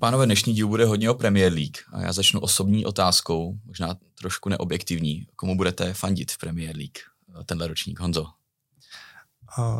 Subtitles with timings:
[0.00, 4.48] Pánové, dnešní díl bude hodně o Premier League a já začnu osobní otázkou, možná trošku
[4.48, 5.26] neobjektivní.
[5.36, 6.98] Komu budete fandit v Premier League
[7.44, 8.26] tenhle ročník, Honzo?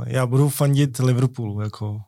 [0.06, 2.00] já budu fandit Liverpoolu, jako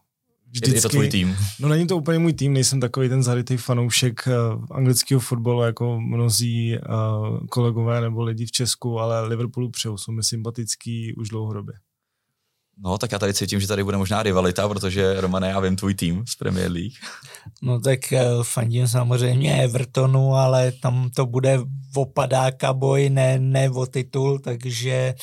[0.51, 0.77] vždycky.
[0.77, 1.37] Je to tvůj tým?
[1.61, 6.01] No není to úplně můj tým, nejsem takový ten zarytý fanoušek uh, anglického fotbalu, jako
[6.01, 11.74] mnozí uh, kolegové nebo lidi v Česku, ale Liverpoolu přeju, jsou mi sympatický už dlouhodobě.
[12.78, 15.94] No, tak já tady cítím, že tady bude možná rivalita, protože Romane, já vím tvůj
[15.94, 16.92] tým z Premier League.
[17.62, 21.58] No tak uh, fandím samozřejmě Evertonu, ale tam to bude
[21.96, 25.14] opadáka boj, ne, ne o titul, takže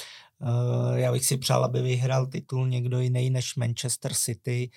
[0.41, 4.69] uh, já bych si přál, aby vyhrál titul někdo jiný než Manchester City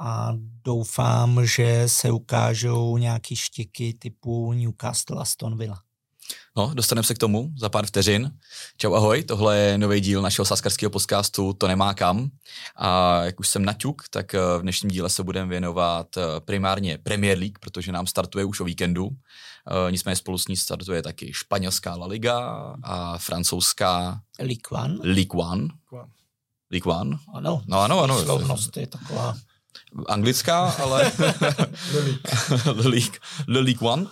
[0.00, 0.32] a
[0.64, 5.78] doufám, že se ukážou nějaký štiky typu Newcastle a Aston Villa.
[6.56, 8.30] No, dostaneme se k tomu za pár vteřin.
[8.76, 12.30] Čau, ahoj, tohle je nový díl našeho saskarského podcastu To nemá kam.
[12.76, 16.98] A jak už jsem naťuk, tak eh, v dnešním díle se budeme věnovat eh, primárně
[16.98, 19.08] Premier League, protože nám startuje už o víkendu.
[19.08, 22.38] Eh, nicméně spolu s ní startuje taky španělská La Liga
[22.82, 24.96] a francouzská Ligue 1.
[25.02, 25.68] Ligue 1.
[26.70, 27.18] Ligue 1.
[27.34, 27.62] Ano.
[27.66, 28.22] No ano, ano.
[28.22, 29.36] Slovnost je taková
[30.06, 31.12] anglická, ale
[32.74, 33.18] Le League.
[33.46, 34.02] Le League One.
[34.02, 34.08] Uh,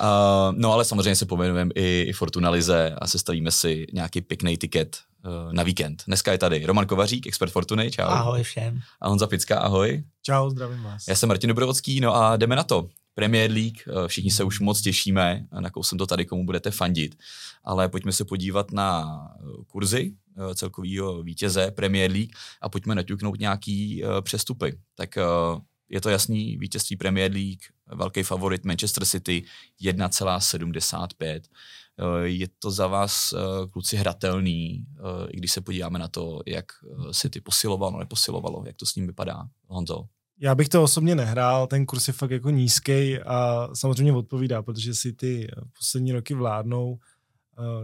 [0.52, 4.98] no ale samozřejmě se pomenujeme i, i Fortuna Lize a sestavíme si nějaký pěkný tiket
[5.24, 6.02] uh, na víkend.
[6.06, 8.02] Dneska je tady Roman Kovařík, expert Fortuny, čau.
[8.02, 8.80] Ahoj všem.
[9.00, 10.04] A Honza Picka, ahoj.
[10.22, 11.08] Čau, zdravím vás.
[11.08, 12.88] Já jsem Martin Dobrovodský, no a jdeme na to.
[13.14, 17.18] Premier League, uh, všichni se už moc těšíme, nakousem to tady, komu budete fandit,
[17.64, 19.04] ale pojďme se podívat na
[19.40, 24.78] uh, kurzy, Eh, celkového vítěze Premier League a pojďme naťuknout nějaký přestupy.
[24.94, 25.18] Tak
[25.88, 29.44] je to jasný, vítězství Premier League, velký favorit Manchester City
[29.82, 31.40] 1,75.
[32.22, 33.34] Je to za vás,
[33.70, 34.86] kluci, hratelný,
[35.28, 36.66] i když se podíváme na to, jak
[37.12, 40.04] City posilovalo, neposilovalo, jak to s ním vypadá, Honzo?
[40.44, 44.94] Já bych to osobně nehrál, ten kurz je fakt jako nízký a samozřejmě odpovídá, protože
[44.94, 45.48] City
[45.78, 46.98] poslední roky vládnou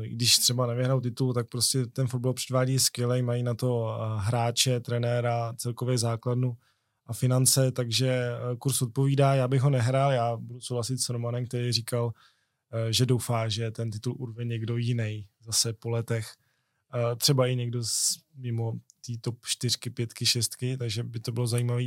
[0.07, 5.53] když třeba nevyhrajou titul, tak prostě ten fotbal předvádí skvěle, mají na to hráče, trenéra,
[5.57, 6.57] celkově základnu
[7.07, 11.73] a finance, takže kurz odpovídá, já bych ho nehrál, já budu souhlasit s Romanem, který
[11.73, 12.13] říkal,
[12.91, 16.33] že doufá, že ten titul urve někdo jiný zase po letech.
[17.17, 18.73] Třeba i někdo z, mimo
[19.07, 21.85] té top 4, 5, 6, takže by to bylo zajímavé.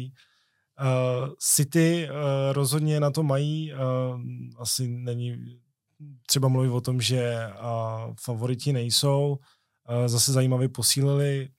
[1.39, 2.07] City
[2.51, 3.73] rozhodně na to mají,
[4.57, 5.59] asi není
[6.25, 7.49] třeba mluví o tom, že
[8.21, 9.37] favoriti nejsou.
[10.05, 11.49] Zase zajímavě posílili,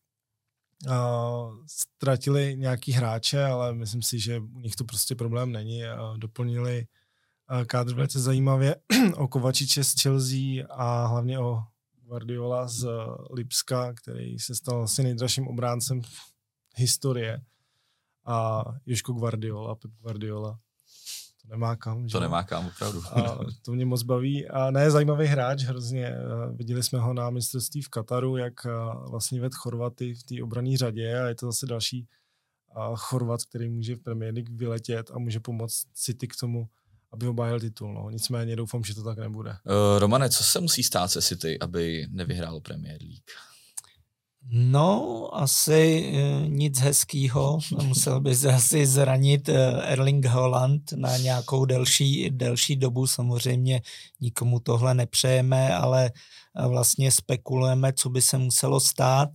[1.66, 5.82] ztratili nějaký hráče, ale myslím si, že u nich to prostě problém není.
[6.16, 6.86] Doplnili
[7.66, 8.76] kádr velice zajímavě
[9.16, 11.62] o Kovačiče z Chelsea a hlavně o
[12.02, 12.86] Guardiola z
[13.30, 16.02] Lipska, který se stal asi nejdražším obráncem
[16.76, 17.40] historie.
[18.24, 20.58] A Joško Guardiola, Pep Guardiola
[21.42, 22.08] to nemá kam.
[22.08, 22.12] Že?
[22.12, 23.02] To nemá kam, opravdu.
[23.12, 24.48] A to mě moc baví.
[24.48, 26.14] A ne, zajímavý hráč, hrozně.
[26.52, 28.54] Viděli jsme ho na mistrovství v Kataru, jak
[29.10, 32.08] vlastně ved Chorvaty v té obrané řadě a je to zase další
[32.94, 36.68] Chorvat, který může v Premier League vyletět a může pomoct City k tomu,
[37.12, 37.94] aby obhájil titul.
[37.94, 38.10] No.
[38.10, 39.50] Nicméně doufám, že to tak nebude.
[39.50, 43.30] Uh, Romane, co se musí stát se City, aby nevyhrál Premier League?
[44.50, 47.58] No, asi e, nic hezkýho.
[47.84, 53.06] Musel by se asi zranit e, Erling Holland na nějakou delší, delší dobu.
[53.06, 53.82] Samozřejmě
[54.20, 59.28] nikomu tohle nepřejeme, ale e, vlastně spekulujeme, co by se muselo stát.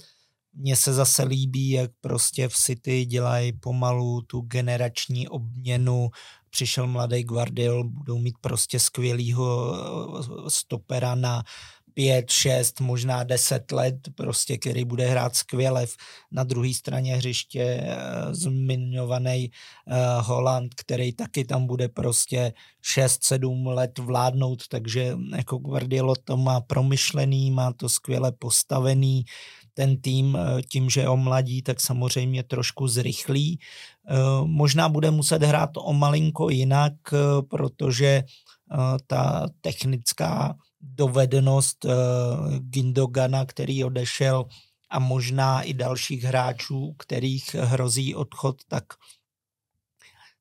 [0.53, 6.09] Mně se zase líbí, jak prostě v City dělají pomalu tu generační obměnu.
[6.49, 9.75] Přišel mladý Guardiol, budou mít prostě skvělýho
[10.47, 11.43] stopera na
[11.97, 15.85] pět, šest, možná deset let, prostě, který bude hrát skvěle.
[16.31, 17.97] Na druhé straně hřiště eh,
[18.31, 26.13] zmiňovaný uh, Holland, který taky tam bude prostě šest, sedm let vládnout, takže jako Guardiola
[26.23, 29.25] to má promyšlený, má to skvěle postavený,
[29.73, 33.59] ten tým eh, tím, že omladí, tak samozřejmě trošku zrychlí.
[34.45, 36.93] Možná bude muset hrát o malinko jinak,
[37.49, 38.23] protože
[39.07, 41.91] ta technická dovednost uh,
[42.57, 44.45] Gindogana, který odešel
[44.89, 48.83] a možná i dalších hráčů, kterých hrozí odchod, tak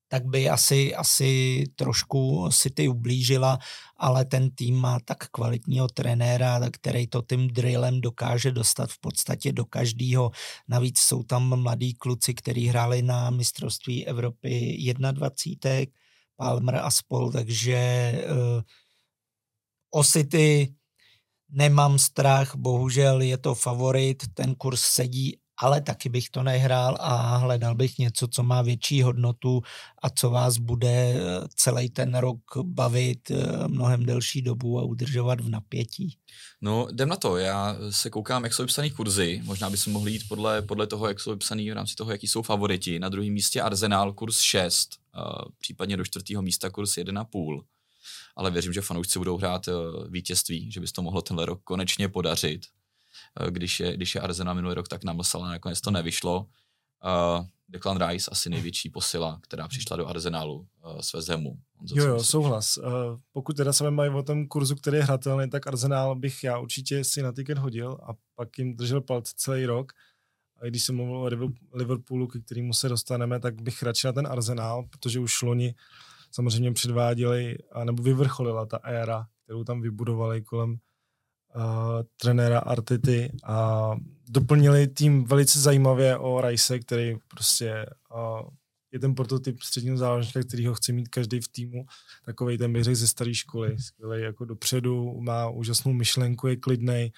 [0.09, 3.59] tak by asi, asi trošku City ublížila,
[3.97, 9.53] ale ten tým má tak kvalitního trenéra, který to tím drillem dokáže dostat v podstatě
[9.53, 10.31] do každého.
[10.69, 14.79] Navíc jsou tam mladí kluci, kteří hráli na mistrovství Evropy
[15.13, 15.93] 21,
[16.37, 17.79] Palmer a spol, takže
[18.29, 18.63] uh,
[19.91, 20.75] O City
[21.49, 27.37] nemám strach, bohužel je to favorit, ten kurz sedí ale taky bych to nehrál a
[27.37, 29.63] hledal bych něco, co má větší hodnotu
[30.03, 31.21] a co vás bude eh,
[31.55, 36.17] celý ten rok bavit eh, mnohem delší dobu a udržovat v napětí.
[36.61, 37.37] No, jdem na to.
[37.37, 39.41] Já se koukám, jak jsou vypsaný kurzy.
[39.45, 42.43] Možná bychom mohli jít podle, podle toho, jak jsou vypsaný v rámci toho, jaký jsou
[42.43, 42.99] favoriti.
[42.99, 44.91] Na druhém místě Arsenal kurz 6,
[45.59, 47.61] případně do čtvrtého místa kurz 1,5
[48.37, 49.69] ale věřím, že fanoušci budou hrát
[50.09, 52.67] vítězství, že by to mohlo tenhle rok konečně podařit.
[53.41, 56.47] Eh, když je, když je Arsenal minulý rok tak namlsal a nakonec to nevyšlo.
[57.05, 61.59] Uh, Declan Rice asi největší posila, která přišla do Arsenalu uh, s Vezemu.
[61.95, 62.77] Jo, jo, souhlas.
[62.77, 62.85] Uh,
[63.33, 67.05] pokud teda se mají o tom kurzu, který je hratelný, tak Arsenal bych já určitě
[67.05, 69.93] si na tiket hodil a pak jim držel palce celý rok.
[70.63, 74.27] A když jsem mluvil o Liverpoolu, ke kterému se dostaneme, tak bych radši na ten
[74.27, 75.75] Arsenal, protože už loni
[76.31, 80.79] samozřejmě předváděli, nebo vyvrcholila ta éra, kterou tam vybudovali kolem
[81.55, 81.63] uh,
[82.17, 83.91] trenéra Artety a
[84.29, 88.49] doplnili tým velice zajímavě o Rice, který prostě uh,
[88.93, 91.87] je ten prototyp středního záložníka, který ho chce mít každý v týmu.
[92.25, 97.13] Takový ten bych řekl ze staré školy, skvělý jako dopředu, má úžasnou myšlenku, je klidný,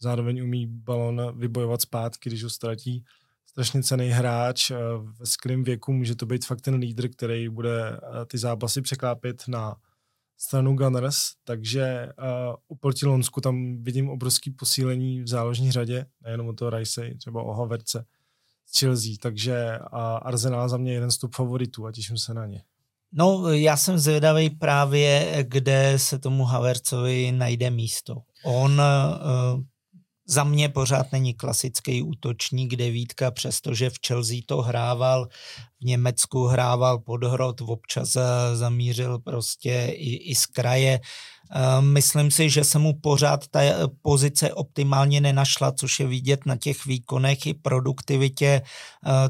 [0.00, 3.04] zároveň umí balon vybojovat zpátky, když ho ztratí.
[3.46, 4.70] Strašně cený hráč,
[5.18, 9.76] ve skvělém věku může to být fakt ten lídr, který bude ty zápasy překlápět na
[10.38, 16.52] stranu Gunners, takže uh, oproti Lonsku tam vidím obrovský posílení v záložní řadě, nejenom o
[16.52, 18.04] toho Rice, třeba o Haverce
[18.66, 22.34] z Chelsea, takže uh, Arsenal za mě je jeden z top favoritů a těším se
[22.34, 22.62] na ně.
[23.12, 28.16] No, já jsem zvědavý právě, kde se tomu Havercovi najde místo.
[28.44, 29.60] On uh,
[30.28, 35.28] za mě pořád není klasický útočník devítka, přestože v Chelsea to hrával,
[35.80, 38.16] v Německu hrával podhrot, občas
[38.54, 41.00] zamířil prostě i, i z kraje.
[41.80, 43.60] Myslím si, že se mu pořád ta
[44.02, 48.62] pozice optimálně nenašla, což je vidět na těch výkonech i produktivitě.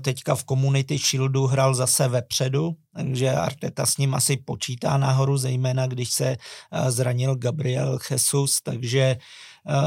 [0.01, 5.87] Teďka v Community Shieldu hrál zase vepředu, takže Arteta s ním asi počítá nahoru, zejména
[5.87, 6.37] když se
[6.89, 9.17] zranil Gabriel Jesus, takže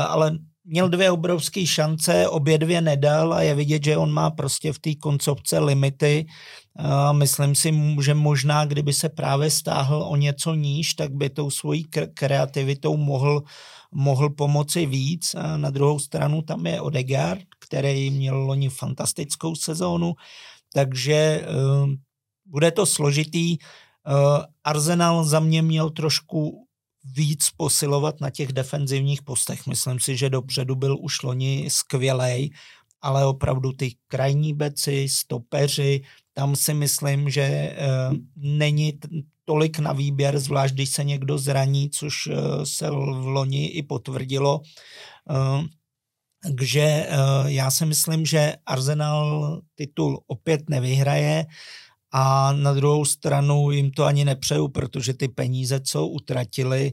[0.07, 0.31] ale
[0.63, 4.79] měl dvě obrovské šance, obě dvě nedal a je vidět, že on má prostě v
[4.79, 6.25] té koncovce limity.
[7.11, 11.85] Myslím si, že možná, kdyby se právě stáhl o něco níž, tak by tou svojí
[12.13, 13.43] kreativitou mohl,
[13.91, 15.35] mohl pomoci víc.
[15.57, 20.13] Na druhou stranu tam je Odegaard, který měl loni fantastickou sezónu,
[20.73, 21.89] takže uh,
[22.45, 23.57] bude to složitý.
[23.57, 26.67] Uh, Arsenal za mě měl trošku
[27.03, 29.67] víc posilovat na těch defenzivních postech.
[29.67, 32.49] Myslím si, že dopředu byl už loni skvělej,
[33.01, 36.01] ale opravdu ty krajní beci, stopeři,
[36.33, 37.75] tam si myslím, že e,
[38.35, 38.99] není
[39.45, 44.61] tolik na výběr, zvlášť když se někdo zraní, což e, se v loni i potvrdilo.
[45.29, 45.67] E,
[46.43, 47.07] takže
[47.45, 51.45] já si myslím, že Arsenal titul opět nevyhraje
[52.11, 56.91] a na druhou stranu jim to ani nepřeju, protože ty peníze, co utratili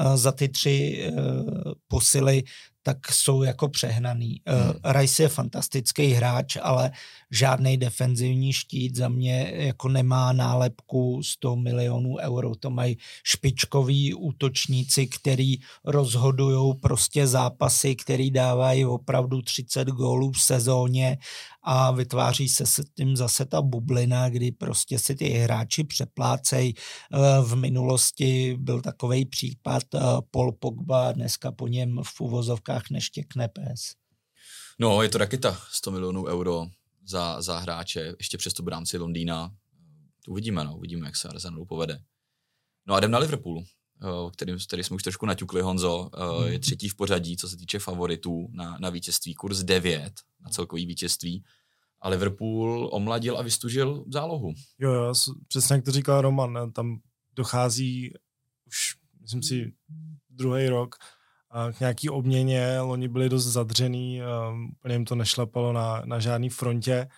[0.00, 2.42] uh, za ty tři uh, posily,
[2.82, 4.40] tak jsou jako přehnaný.
[4.46, 4.72] Eh, hmm.
[4.84, 6.90] Rice je fantastický hráč, ale
[7.30, 12.54] žádný defenzivní štít za mě jako nemá nálepku 100 milionů euro.
[12.54, 21.18] To mají špičkoví útočníci, který rozhodují prostě zápasy, který dávají opravdu 30 gólů v sezóně
[21.62, 26.74] a vytváří se s tím zase ta bublina, kdy prostě si ty hráči přeplácej.
[26.74, 30.00] Eh, v minulosti byl takový případ eh,
[30.30, 33.94] Paul Pogba, dneska po něm v uvozovkách neštěkne pes.
[34.78, 36.66] No, je to raketa, 100 milionů euro
[37.06, 39.54] za, za hráče, ještě přesto v rámci Londýna.
[40.28, 42.00] Uvidíme, no, uvidíme, jak se Arsenalu povede.
[42.86, 43.64] No a jdem na Liverpool,
[44.02, 46.10] eh, který, který jsme už trošku naťukli, Honzo.
[46.44, 46.60] Je mhm.
[46.60, 49.34] třetí v pořadí, co se týče favoritů na, na vítězství.
[49.34, 51.44] Kurz 9 na celkový vítězství
[52.00, 54.52] a Liverpool omladil a vystužil zálohu.
[54.78, 55.12] Jo, jo,
[55.48, 57.00] přesně jak to říkal Roman, tam
[57.36, 58.12] dochází
[58.66, 59.72] už, myslím si,
[60.30, 60.94] druhý rok
[61.72, 64.20] k nějaký obměně, loni byli dost zadřený,
[64.72, 67.08] úplně jim to nešlapalo na, na žádný frontě.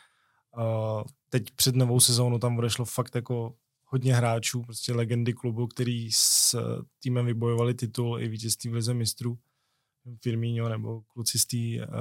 [1.29, 3.55] Teď před novou sezónu tam odešlo fakt jako
[3.93, 6.57] hodně hráčů, prostě legendy klubu, který s
[7.03, 9.39] týmem vybojovali titul i vítězství v lize mistrů,
[10.23, 11.95] Firmino nebo kluci z té uh,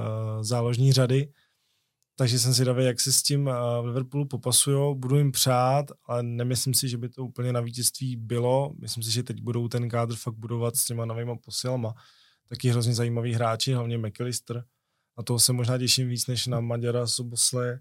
[0.43, 1.27] záložní řady
[2.21, 3.45] takže jsem si davě, jak se s tím
[3.81, 4.97] v Liverpoolu popasují.
[4.97, 8.73] Budu jim přát, ale nemyslím si, že by to úplně na vítězství bylo.
[8.79, 11.93] Myslím si, že teď budou ten kádr fakt budovat s těma novýma posilama.
[12.49, 14.63] Taky hrozně zajímavý hráči, hlavně McAllister.
[15.17, 17.79] Na toho se možná těším víc než na Maďara Sobosle,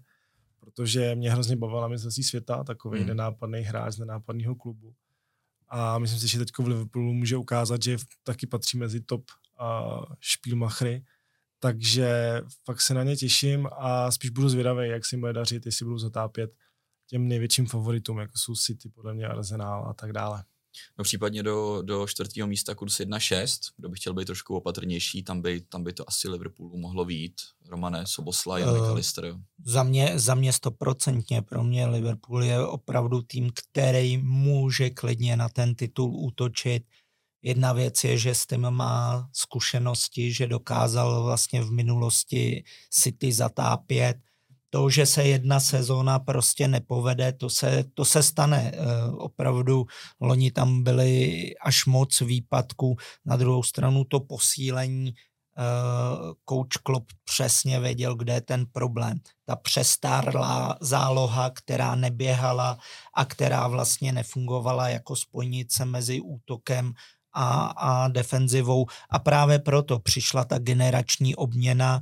[0.61, 3.07] protože mě hrozně bavila mistrovství světa, takový hmm.
[3.07, 4.93] nenápadný hráč z nenápadného klubu.
[5.67, 9.23] A myslím si, že teď v Liverpoolu může ukázat, že taky patří mezi top
[9.59, 11.03] a špílmachry
[11.61, 15.85] takže fakt se na ně těším a spíš budu zvědavý, jak si bude dařit, jestli
[15.85, 16.51] budu zatápět
[17.07, 20.43] těm největším favoritům, jako jsou City, podle mě Arsenal a tak dále.
[20.97, 25.41] No případně do, do čtvrtého místa kurz 1-6, kdo by chtěl být trošku opatrnější, tam
[25.41, 27.33] by, tam by to asi Liverpoolu mohlo být.
[27.69, 29.35] Romane, Soboslaj a uh, McAllister.
[29.65, 31.41] Za mě, za mě stoprocentně.
[31.41, 36.83] Pro mě Liverpool je opravdu tým, který může klidně na ten titul útočit.
[37.41, 44.17] Jedna věc je, že s tím má zkušenosti, že dokázal vlastně v minulosti City zatápět
[44.73, 48.71] to, že se jedna sezóna prostě nepovede, to se, to se stane.
[48.71, 49.85] E, opravdu
[50.19, 52.95] loni tam byly až moc výpadků.
[53.25, 55.13] Na druhou stranu to posílení e,
[56.49, 59.19] coach Klopp přesně věděl, kde je ten problém.
[59.45, 62.77] Ta přestárlá záloha, která neběhala
[63.15, 66.93] a která vlastně nefungovala jako spojnice mezi útokem
[67.33, 68.85] a, a defenzivou.
[69.09, 72.01] A právě proto přišla ta generační obměna.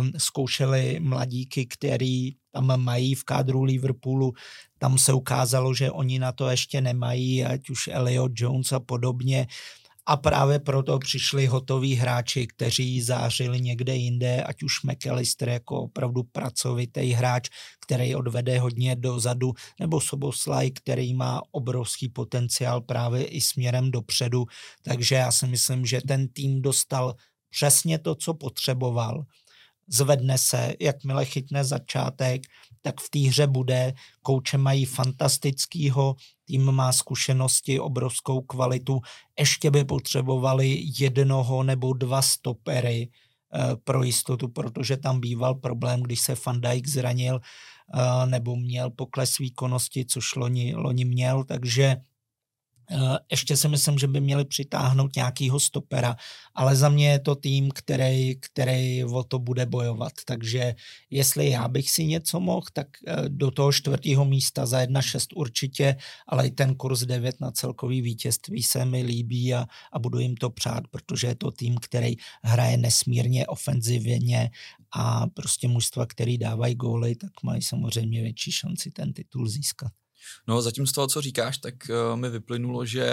[0.00, 4.32] Um, zkoušeli mladíky, který tam mají v kádru Liverpoolu,
[4.78, 9.46] tam se ukázalo, že oni na to ještě nemají, ať už Elliot Jones a podobně
[10.10, 16.22] a právě proto přišli hotoví hráči, kteří zářili někde jinde, ať už McAllister jako opravdu
[16.22, 17.48] pracovitý hráč,
[17.80, 24.46] který odvede hodně dozadu, nebo Soboslaj, který má obrovský potenciál právě i směrem dopředu.
[24.82, 27.14] Takže já si myslím, že ten tým dostal
[27.50, 29.24] přesně to, co potřeboval
[29.88, 32.42] zvedne se, jakmile chytne začátek,
[32.82, 33.92] tak v té hře bude.
[34.22, 39.00] Kouče mají fantastickýho, tým má zkušenosti, obrovskou kvalitu.
[39.38, 43.08] Ještě by potřebovali jednoho nebo dva stopery
[43.54, 48.90] eh, pro jistotu, protože tam býval problém, když se Van Dijk zranil eh, nebo měl
[48.90, 51.96] pokles výkonnosti, což loni, loni měl, takže
[53.30, 56.16] ještě si myslím, že by měli přitáhnout nějakýho stopera,
[56.54, 60.12] ale za mě je to tým, který, který o to bude bojovat.
[60.24, 60.74] Takže
[61.10, 65.96] jestli já bych si něco mohl, tak eh, do toho čtvrtého místa za 1-6 určitě,
[66.28, 70.36] ale i ten kurz 9 na celkový vítězství se mi líbí a, a budu jim
[70.36, 74.50] to přát, protože je to tým, který hraje nesmírně ofenzivně
[74.96, 79.92] a prostě mužstva, který dávají góly, tak mají samozřejmě větší šanci ten titul získat.
[80.48, 83.06] No zatím z toho, co říkáš, tak uh, mi vyplynulo, že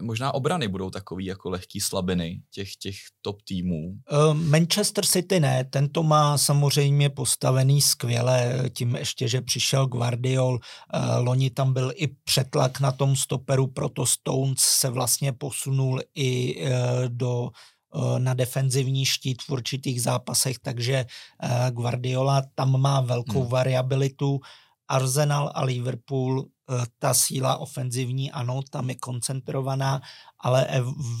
[0.00, 3.94] možná obrany budou takový jako lehký slabiny těch, těch top týmů.
[4.12, 11.26] Uh, Manchester City ne, tento má samozřejmě postavený skvěle, tím ještě, že přišel Guardiol, uh,
[11.26, 16.70] loni tam byl i přetlak na tom stoperu, proto Stones se vlastně posunul i uh,
[17.08, 17.50] do
[18.18, 21.06] na defenzivní štít v určitých zápasech, takže
[21.70, 23.50] Guardiola tam má velkou hmm.
[23.50, 24.40] variabilitu.
[24.88, 30.00] Arsenal a Liverpool, eh, ta síla ofenzivní, ano, tam je koncentrovaná,
[30.40, 30.68] ale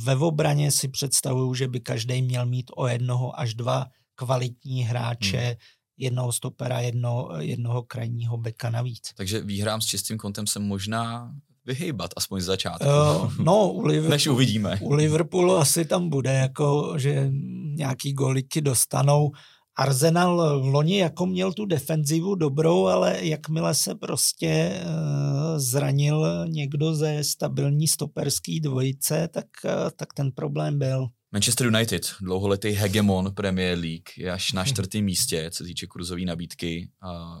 [0.04, 5.38] ve obraně si představuju, že by každý měl mít o jednoho až dva kvalitní hráče,
[5.38, 5.56] hmm.
[5.96, 9.12] jednoho stopera, jedno, jednoho krajního beka navíc.
[9.16, 11.32] Takže výhrám s čistým kontem se možná
[11.68, 12.84] vyhýbat, aspoň z začátku.
[12.84, 14.78] Uh, no, u Liverpoolu, Než uvidíme.
[14.82, 17.30] U Liverpoolu asi tam bude, jako, že
[17.74, 19.30] nějaký goliky dostanou,
[19.78, 26.94] Arsenal v loni jako měl tu defenzivu dobrou, ale jakmile se prostě uh, zranil někdo
[26.94, 31.08] ze stabilní stoperský dvojice, tak, uh, tak ten problém byl.
[31.32, 36.90] Manchester United, dlouholetý hegemon Premier League, je až na čtvrtém místě, co týče kurzové nabídky.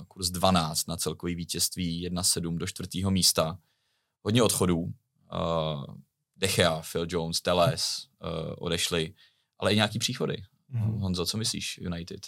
[0.08, 3.58] Kurz 12 na celkový vítězství 1-7 do čtvrtého místa.
[4.22, 4.92] Hodně odchodů.
[6.36, 9.14] Dechea, Phil Jones, Teles uh, odešli,
[9.58, 10.42] ale i nějaký příchody.
[10.68, 10.98] Mm.
[11.00, 12.20] Honzo, co myslíš United?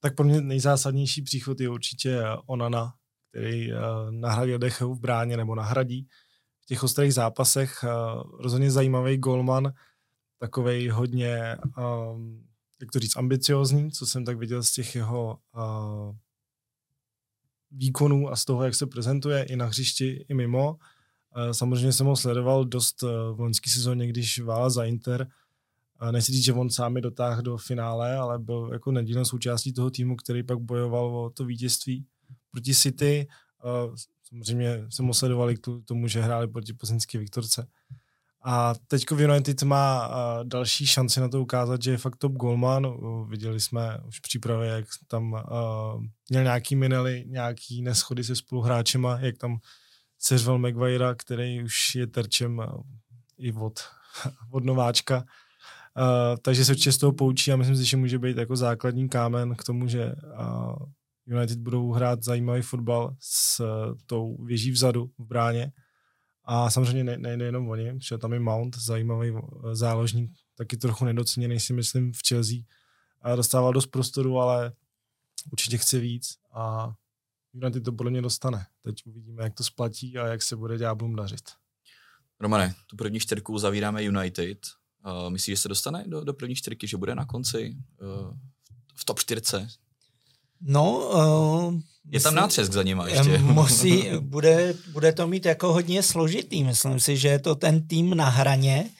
[0.00, 2.94] Tak pro mě nejzásadnější příchod je určitě Onana,
[3.30, 3.78] který uh,
[4.10, 6.08] nahradil Decheu v bráně nebo nahradí
[6.60, 7.84] v těch ostrých zápasech.
[7.84, 7.90] Uh,
[8.40, 9.72] rozhodně zajímavý golman,
[10.38, 11.56] takový hodně,
[12.12, 12.46] um,
[12.80, 16.16] jak to říct, ambiciozní, co jsem tak viděl z těch jeho uh,
[17.70, 20.76] výkonů a z toho, jak se prezentuje i na hřišti, i mimo.
[21.52, 25.26] Samozřejmě jsem ho sledoval dost v loňské sezóně, když vála za Inter,
[26.10, 29.90] Nechci říct, že on sám je dotáhl do finále, ale byl jako nedílnou součástí toho
[29.90, 32.06] týmu, který pak bojoval o to vítězství
[32.50, 33.28] proti City.
[34.28, 37.66] Samozřejmě jsem ho sledovali k tomu, že hráli proti plzeňské Viktorce.
[38.44, 40.10] A teď United má
[40.42, 42.86] další šanci na to ukázat, že je fakt top goalman.
[43.28, 45.42] Viděli jsme už v přípravě, jak tam
[46.28, 49.58] měl nějaký minely, nějaký neschody se spoluhráčema, jak tam
[50.18, 52.62] seřval Maguire, který už je terčem
[53.38, 53.80] i od,
[54.50, 55.24] od nováčka.
[55.96, 59.54] Uh, takže se z toho poučí a myslím si, že může být jako základní kámen
[59.56, 60.76] k tomu, že uh,
[61.26, 63.66] United budou hrát zajímavý fotbal s uh,
[64.06, 65.72] tou věží vzadu v bráně.
[66.44, 69.32] A samozřejmě nejde ne, nejenom oni, protože tam je Mount, zajímavý
[69.72, 72.58] záložník, taky trochu nedoceněný si myslím v Chelsea.
[73.20, 74.72] a dostával dost prostoru, ale
[75.52, 76.92] určitě chce víc a
[77.52, 78.66] United to podle mě dostane.
[78.82, 81.42] Teď uvidíme, jak to splatí a jak se bude Ďáblům dařit.
[82.40, 84.58] Romane, tu první čtyřku zavíráme United.
[85.06, 88.36] Uh, myslíš, že se dostane do, do první čtyřky, že bude na konci uh,
[88.94, 89.68] v top čtyřce?
[90.60, 91.80] No, uh,
[92.10, 93.38] je tam nátřesk za nima ještě.
[93.38, 96.64] Musí, bude, bude to mít jako hodně složitý.
[96.64, 98.90] Myslím si, že je to ten tým na hraně.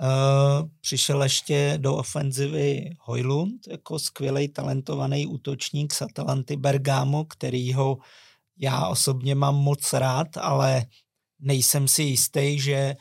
[0.00, 7.98] Uh, přišel ještě do ofenzivy Hojlund, jako skvělý talentovaný útočník z Atalanty Bergamo, kterýho
[8.58, 10.84] já osobně mám moc rád, ale
[11.40, 12.96] nejsem si jistý, že,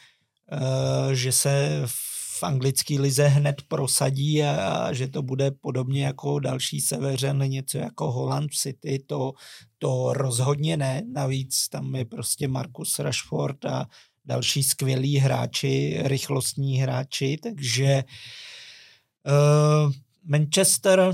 [0.51, 6.39] uh, že se v anglické lize hned prosadí a, a že to bude podobně jako
[6.39, 9.33] další seveřen, něco jako Holland City, to,
[9.77, 11.03] to rozhodně ne.
[11.13, 13.85] Navíc tam je prostě Marcus Rashford a
[14.25, 18.03] další skvělí hráči, rychlostní hráči, takže
[19.25, 19.91] uh,
[20.23, 21.13] Manchester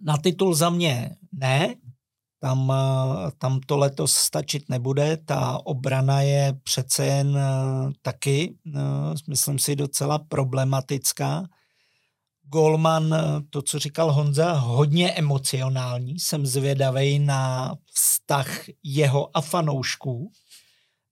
[0.00, 1.74] na titul za mě ne,
[2.46, 5.16] tam, eh, tam to letos stačit nebude.
[5.16, 8.54] Ta obrana je přece jen eh, taky,
[9.28, 11.46] myslím si, docela problematická.
[12.42, 13.14] Golman,
[13.50, 16.20] to, co říkal Honza, hodně emocionální.
[16.20, 20.30] Jsem zvědavý na vztah jeho a fanoušků.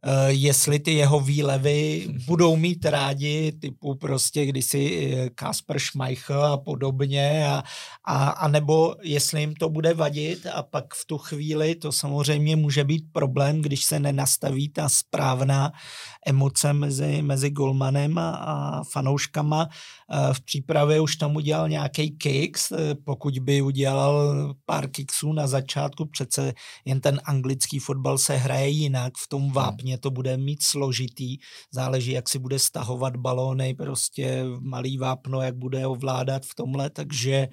[0.06, 6.56] Eh, jestli ty jeho výlevy budou mít rádi, typu prostě kdysi eh, Kasper Schmeichel a
[6.56, 7.62] podobně, a,
[8.04, 12.56] a, a nebo jestli jim to bude vadit a pak v tu chvíli to samozřejmě
[12.56, 15.72] může být problém, když se nenastaví ta správná
[16.26, 19.68] emoce mezi, mezi golmanem a, a fanouškama.
[20.10, 22.72] Eh, v přípravě už tam udělal nějaký kicks,
[23.04, 24.34] pokud by udělal
[24.66, 26.52] pár kicksů na začátku, přece
[26.84, 31.38] jen ten anglický fotbal se hraje jinak v tom vápně samozřejmě to bude mít složitý,
[31.72, 37.48] záleží, jak si bude stahovat balóny, prostě malý vápno, jak bude ovládat v tomhle, takže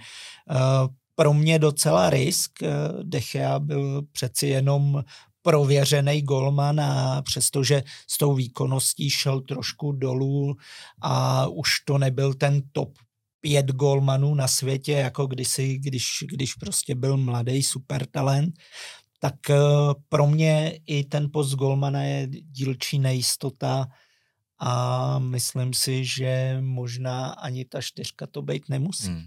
[0.49, 2.51] uh, pro mě docela risk.
[2.61, 5.03] Uh, Dechea byl přeci jenom
[5.43, 10.55] prověřený golman a přestože s tou výkonností šel trošku dolů
[11.01, 12.93] a už to nebyl ten top
[13.41, 18.53] pět golmanů na světě, jako kdysi, když, když prostě byl mladý super talent,
[19.23, 19.55] tak eh,
[20.09, 23.87] pro mě i ten post Golmana je dílčí nejistota
[24.59, 29.07] a myslím si, že možná ani ta čtyřka to být nemusí.
[29.07, 29.25] Hmm.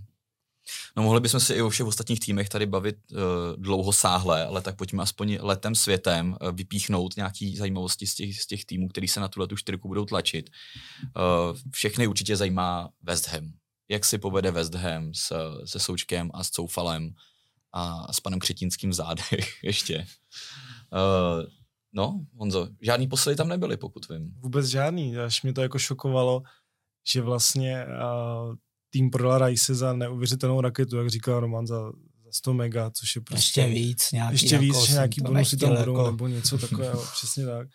[0.97, 3.19] No mohli bychom si i o všech ostatních týmech tady bavit uh,
[3.57, 8.47] dlouho sáhle, ale tak pojďme aspoň letem světem uh, vypíchnout nějaký zajímavosti z těch, z
[8.47, 10.51] těch týmů, který se na tuhle tu čtyřku budou tlačit.
[11.03, 13.53] Uh, všechny určitě zajímá West Ham.
[13.89, 15.33] Jak si povede West Ham s,
[15.65, 17.15] se Součkem a s Coufalem
[17.75, 20.07] a s panem Křetínským v zádech ještě.
[20.93, 21.47] Uh,
[21.93, 24.35] no, Honzo, žádný posily tam nebyly, pokud vím.
[24.41, 26.43] Vůbec žádný, až mě to jako šokovalo,
[27.13, 28.55] že vlastně uh,
[28.91, 31.93] tým prodal Rice za neuvěřitelnou raketu, jak říkal Roman, za,
[32.25, 33.61] za 100 mega, což je prostě...
[33.61, 36.11] Ještě víc, nějaký, ještě víc, jako nějaký bonusy tam budou, jako...
[36.11, 37.69] nebo něco takového, přesně tak.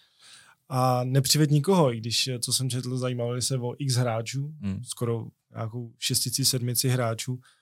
[0.69, 4.83] A nepřived nikoho, i když, co jsem četl, zajímavali se o x hráčů, hmm.
[4.83, 7.58] skoro nějakou šestici, sedmici hráčů, Eh,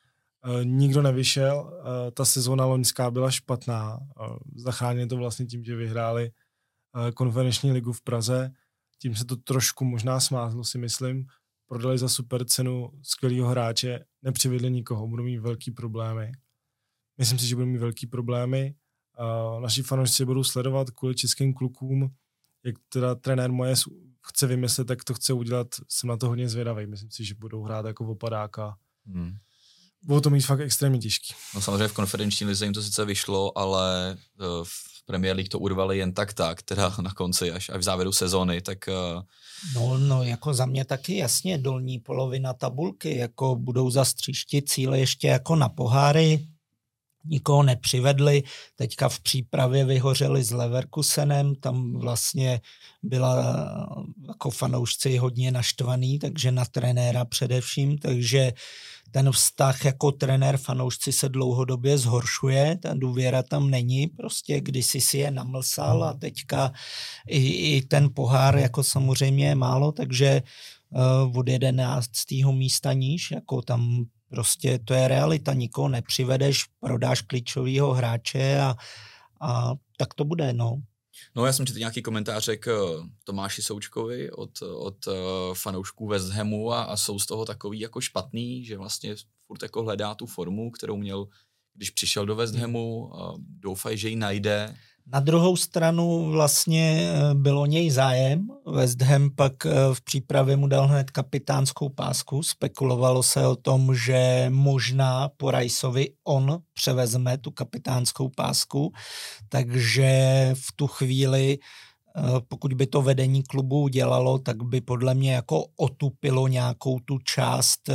[0.64, 4.00] nikdo nevyšel, eh, ta sezóna loňská byla špatná,
[4.56, 6.32] zachránili to vlastně tím, že vyhráli
[7.08, 8.52] eh, konferenční ligu v Praze,
[9.00, 11.26] tím se to trošku možná smázlo, si myslím,
[11.66, 16.32] prodali za super cenu skvělého hráče, nepřivedli nikoho, budou mít velký problémy.
[17.18, 18.76] Myslím si, že budou mít velký problémy.
[19.60, 22.10] Naši fanoušci budou sledovat kvůli českým klukům,
[22.64, 23.76] jak teda trenér moje
[24.28, 25.68] chce vymyslet, tak to chce udělat.
[25.88, 26.86] Jsem na to hodně zvědavý.
[26.86, 28.78] Myslím si, že budou hrát jako opadáka.
[29.06, 29.38] Hmm
[30.04, 31.34] budou to mít fakt extrémně těžký.
[31.56, 35.60] No samozřejmě v konferenční lize jim to sice vyšlo, ale eh, v Premier League to
[35.60, 38.88] urvali jen tak tak, teda na konci až, až v závěru sezóny, tak...
[38.88, 39.22] Eh,
[39.76, 45.28] no, no, jako za mě taky jasně dolní polovina tabulky, jako budou zastříštit cíle ještě
[45.28, 46.48] jako na poháry,
[47.28, 48.44] nikoho nepřivedli.
[48.76, 52.62] Teďka v přípravě vyhořeli s Leverkusenem, tam vlastně
[53.04, 53.56] byla
[54.28, 58.54] jako fanoušci hodně naštvaný, takže na trenéra především, takže
[59.12, 65.18] ten vztah jako trenér fanoušci se dlouhodobě zhoršuje, ta důvěra tam není, prostě kdysi si
[65.18, 66.72] je namlsal a teďka
[67.28, 70.42] i, i ten pohár jako samozřejmě je málo, takže
[71.26, 72.12] uh, od 11.
[72.52, 78.76] místa níž, jako tam prostě to je realita, nikoho nepřivedeš, prodáš klíčového hráče a,
[79.42, 80.82] a tak to bude, no.
[81.36, 85.14] No já jsem četl nějaký komentáře k eh, Tomáši Součkovi od, od uh,
[85.54, 89.16] fanoušků West Hamu a, a jsou z toho takový jako špatný, že vlastně
[89.48, 91.28] furt jako hledá tu formu, kterou měl,
[91.74, 94.76] když přišel do West Hamu, uh, doufají, že ji najde.
[95.12, 98.48] Na druhou stranu vlastně eh, bylo něj zájem.
[98.66, 102.44] West Ham pak eh, v přípravě mu dal hned kapitánskou pásku.
[102.44, 108.94] Spekulovalo se o tom, že možná po Rajsovi on převezme tu kapitánskou pásku,
[109.50, 110.10] takže
[110.54, 115.66] v tu chvíli eh, pokud by to vedení klubu udělalo, tak by podle mě jako
[115.78, 117.90] otupilo nějakou tu část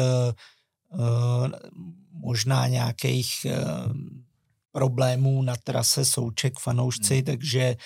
[2.12, 3.46] možná nějakých
[4.72, 7.24] problémů na trase Souček fanoušci, hmm.
[7.24, 7.76] takže e,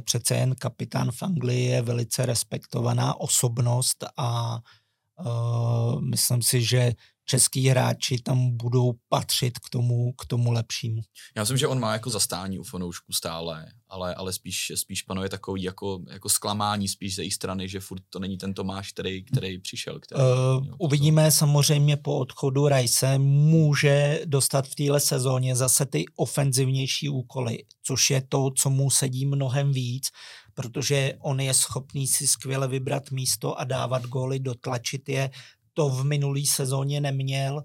[0.00, 4.58] přece jen kapitán v Anglii je velice respektovaná osobnost a
[5.18, 5.24] e,
[6.00, 6.92] myslím si, že
[7.24, 11.02] český hráči tam budou patřit k tomu, k tomu lepšímu.
[11.36, 15.28] Já myslím, že on má jako zastání u fanoušků stále, ale, ale spíš, spíš panuje
[15.28, 19.24] takový jako, jako zklamání spíš ze jejich strany, že furt to není ten Tomáš, který,
[19.24, 20.00] který přišel.
[20.00, 21.30] Který, uh, uvidíme to.
[21.30, 28.22] samozřejmě po odchodu Rajse, může dostat v téhle sezóně zase ty ofenzivnější úkoly, což je
[28.28, 30.08] to, co mu sedí mnohem víc,
[30.54, 35.30] protože on je schopný si skvěle vybrat místo a dávat góly, dotlačit je
[35.74, 37.62] to v minulý sezóně neměl,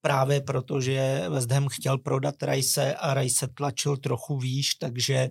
[0.00, 5.30] právě protože West Ham chtěl prodat Rice a Rice tlačil trochu výš, takže eh,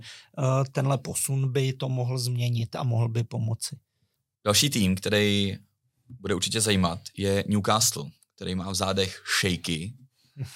[0.72, 3.78] tenhle posun by to mohl změnit a mohl by pomoci.
[4.46, 5.58] Další tým, který
[6.10, 8.06] bude určitě zajímat, je Newcastle,
[8.36, 9.94] který má v zádech shaky.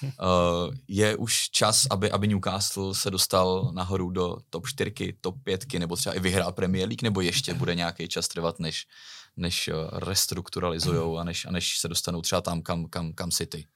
[0.02, 5.72] Uh, je už čas, aby, aby Newcastle se dostal nahoru do top 4, top 5,
[5.78, 8.86] nebo třeba i vyhrál Premier League, nebo ještě bude nějaký čas trvat, než,
[9.38, 13.66] než eh, restrukturalizují a než, a než se dostanou třeba tam, kam, kam, kam City.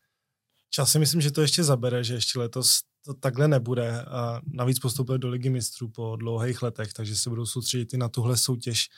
[0.70, 4.78] Čas si myslím, že to ještě zabere, že ještě letos to takhle nebude a navíc
[4.78, 8.88] postoupili do ligy mistrů po dlouhých letech, takže se budou soustředit i na tuhle soutěž.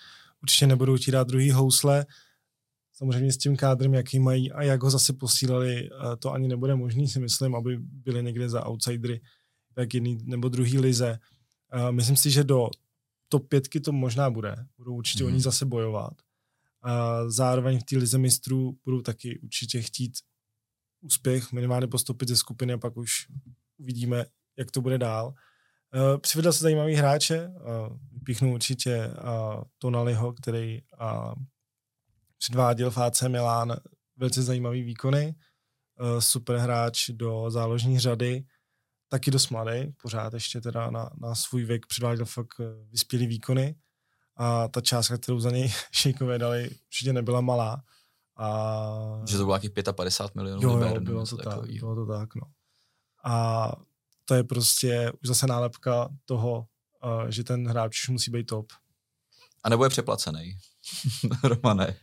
[0.42, 2.06] Určitě nebudou ti dát druhý housle,
[2.92, 6.74] samozřejmě s tím kádrem, jaký mají a jak ho zase posílali, eh, to ani nebude
[6.74, 9.20] možný, si myslím, aby byli někde za outsidery,
[9.76, 11.18] jak jedný nebo druhý lize.
[11.90, 12.70] Myslím si, že do
[13.28, 14.66] top pětky to možná bude.
[14.78, 15.26] Budou určitě mm-hmm.
[15.26, 16.12] oni zase bojovat.
[16.84, 20.12] A zároveň v té lize mistrů budou taky určitě chtít
[21.00, 23.26] úspěch, minimálně postupit ze skupiny a pak už
[23.78, 24.24] uvidíme,
[24.58, 25.26] jak to bude dál.
[25.26, 30.82] Uh, přivedl se zajímavý hráče, uh, vypíchnu určitě uh, Tonaliho, který
[32.38, 33.76] předváděl v AC Milan
[34.16, 35.34] velice zajímavý výkony,
[36.18, 38.44] super hráč do záložní řady,
[39.08, 43.74] taky dost mladý, pořád ještě teda na, na svůj věk předváděl fakt vyspělý výkony
[44.36, 47.82] a ta částka, kterou za něj šejkové dali, určitě nebyla malá.
[48.36, 49.22] A...
[49.28, 52.34] Že to bylo nějakých 55 milionů jo, liber, jo, bylo to tak, bylo to tak,
[52.34, 52.42] no.
[53.24, 53.72] A
[54.24, 56.66] to je prostě už zase nálepka toho,
[57.04, 58.66] uh, že ten hráč už musí být top.
[59.64, 60.56] A nebo je přeplacený,
[61.42, 61.96] Romane?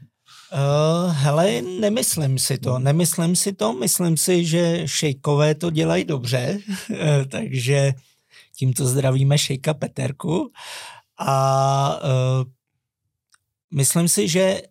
[0.54, 6.60] Uh, hele, nemyslím si to, nemyslím si to, myslím si, že šejkové to dělají dobře,
[7.32, 7.94] takže
[8.58, 10.52] tímto zdravíme šejka Peterku
[11.17, 12.43] a uh,
[13.74, 14.62] myslím si, že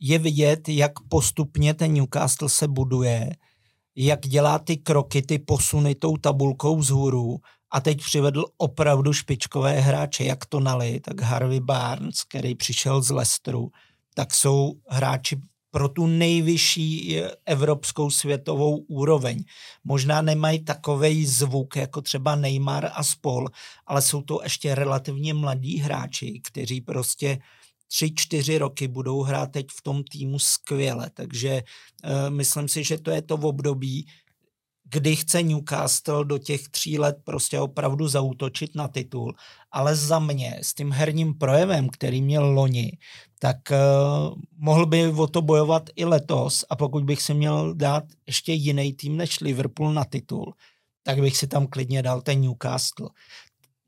[0.00, 3.30] je vidět, jak postupně ten Newcastle se buduje,
[3.96, 7.38] jak dělá ty kroky, ty posuny tou tabulkou vzhůru.
[7.72, 13.10] A teď přivedl opravdu špičkové hráče, jak to nali, tak Harvey Barnes, který přišel z
[13.10, 13.70] Leicesteru,
[14.14, 19.44] tak jsou hráči pro tu nejvyšší evropskou světovou úroveň.
[19.84, 23.48] Možná nemají takový zvuk jako třeba Neymar a spol,
[23.86, 27.38] ale jsou to ještě relativně mladí hráči, kteří prostě
[27.88, 31.10] tři, čtyři roky budou hrát teď v tom týmu skvěle.
[31.14, 31.62] Takže
[32.04, 34.06] uh, myslím si, že to je to v období,
[34.90, 39.34] kdy chce Newcastle do těch tří let prostě opravdu zautočit na titul.
[39.72, 42.98] Ale za mě, s tím herním projevem, který měl loni,
[43.42, 48.04] tak uh, mohl by o to bojovat i letos a pokud bych si měl dát
[48.26, 50.54] ještě jiný tým než Liverpool na titul,
[51.02, 53.08] tak bych si tam klidně dal ten Newcastle.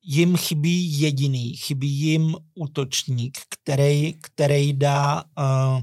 [0.05, 5.83] Jim chybí jediný, chybí jim útočník, který, který dá uh, eh,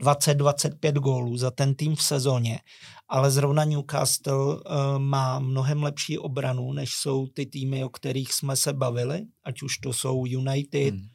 [0.00, 2.60] 20-25 gólů za ten tým v sezóně,
[3.08, 4.60] ale zrovna Newcastle uh,
[4.98, 9.78] má mnohem lepší obranu, než jsou ty týmy, o kterých jsme se bavili, ať už
[9.78, 11.08] to jsou United, hmm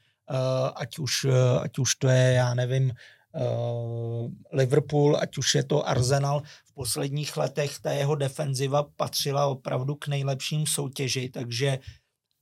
[0.76, 5.88] ať, už, uh, ať už to je, já nevím, uh, Liverpool, ať už je to
[5.88, 6.42] Arsenal.
[6.66, 11.80] V posledních letech ta jeho defenziva patřila opravdu k nejlepším soutěži, takže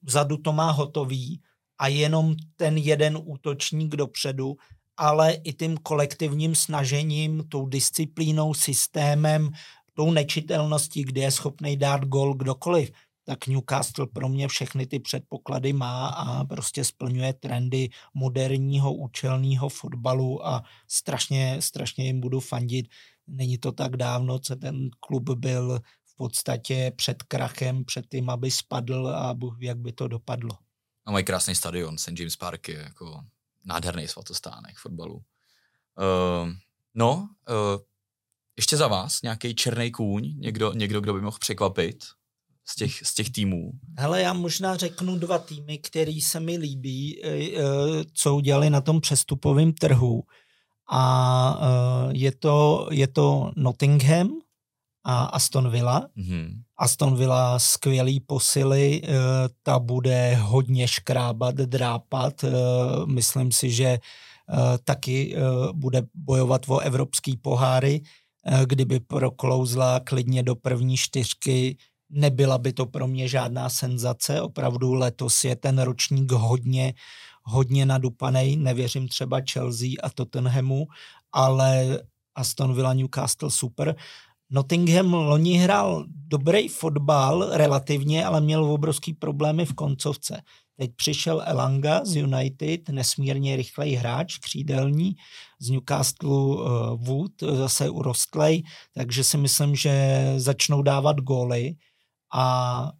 [0.02, 1.41] vzadu to má hotový
[1.80, 4.56] a jenom ten jeden útočník dopředu,
[4.98, 9.50] ale i tím kolektivním snažením, tou disciplínou, systémem,
[9.93, 12.91] tou nečitelností, kde je schopný dát gol kdokoliv
[13.26, 20.48] tak Newcastle pro mě všechny ty předpoklady má a prostě splňuje trendy moderního účelného fotbalu
[20.48, 22.88] a strašně, strašně jim budu fandit.
[23.28, 28.52] Není to tak dávno, co ten klub byl v podstatě před krachem, před tím, aby
[28.52, 30.58] spadl a jak by to dopadlo.
[31.06, 32.20] A mají krásný stadion, St.
[32.20, 33.24] James Park je jako
[33.66, 35.16] nádherný svatostánek fotbalu.
[35.16, 36.52] Uh,
[36.94, 37.82] no, uh,
[38.58, 42.06] ještě za vás nějaký černý kůň, někdo, někdo, kdo by mohl překvapit
[42.67, 43.71] z těch, z těch týmů?
[43.97, 47.21] Hele, já možná řeknu dva týmy, který se mi líbí,
[48.13, 50.23] co udělali na tom přestupovém trhu.
[50.91, 51.60] A
[52.12, 54.30] je to, je to Nottingham
[55.04, 56.08] a Aston Villa.
[56.17, 56.49] Mm-hmm.
[56.78, 59.01] Aston Villa skvělý posily,
[59.63, 62.45] ta bude hodně škrábat, drápat.
[63.06, 63.99] Myslím si, že
[64.84, 65.36] taky
[65.73, 68.01] bude bojovat o evropský poháry.
[68.65, 71.78] Kdyby proklouzla klidně do první čtyřky,
[72.10, 76.94] Nebyla by to pro mě žádná senzace, opravdu letos je ten ročník hodně,
[77.44, 80.88] hodně nadupaný, nevěřím třeba Chelsea a Tottenhamu,
[81.32, 82.00] ale
[82.36, 83.96] Aston Villa Newcastle super.
[84.50, 90.41] Nottingham loni hrál dobrý fotbal relativně, ale měl obrovský problémy v koncovce.
[90.78, 95.15] Teď přišel Elanga z United, nesmírně rychlej hráč, křídelní,
[95.60, 96.60] z Newcastle uh,
[97.06, 98.63] Wood, zase urostlej,
[98.94, 101.76] takže si myslím, že začnou dávat góly
[102.36, 102.91] a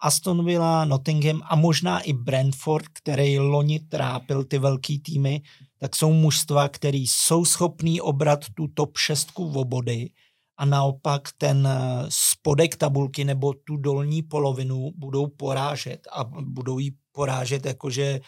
[0.00, 5.42] Aston Villa, Nottingham a možná i Brentford, který loni trápil ty velký týmy,
[5.78, 10.10] tak jsou mužstva, které jsou schopný obrat tu top šestku v obody
[10.56, 16.92] a naopak ten eh, spodek tabulky nebo tu dolní polovinu budou porážet a budou ji
[17.12, 18.20] porážet jakože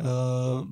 [0.00, 0.64] uh,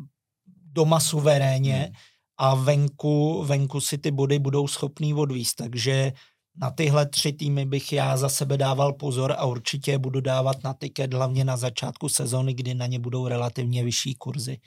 [0.73, 1.93] doma suverénně hmm.
[2.39, 6.13] a venku, venku si ty body budou schopný odvíst, takže
[6.57, 10.75] na tyhle tři týmy bych já za sebe dával pozor a určitě budu dávat na
[10.75, 14.59] tiket hlavně na začátku sezóny, kdy na ně budou relativně vyšší kurzy.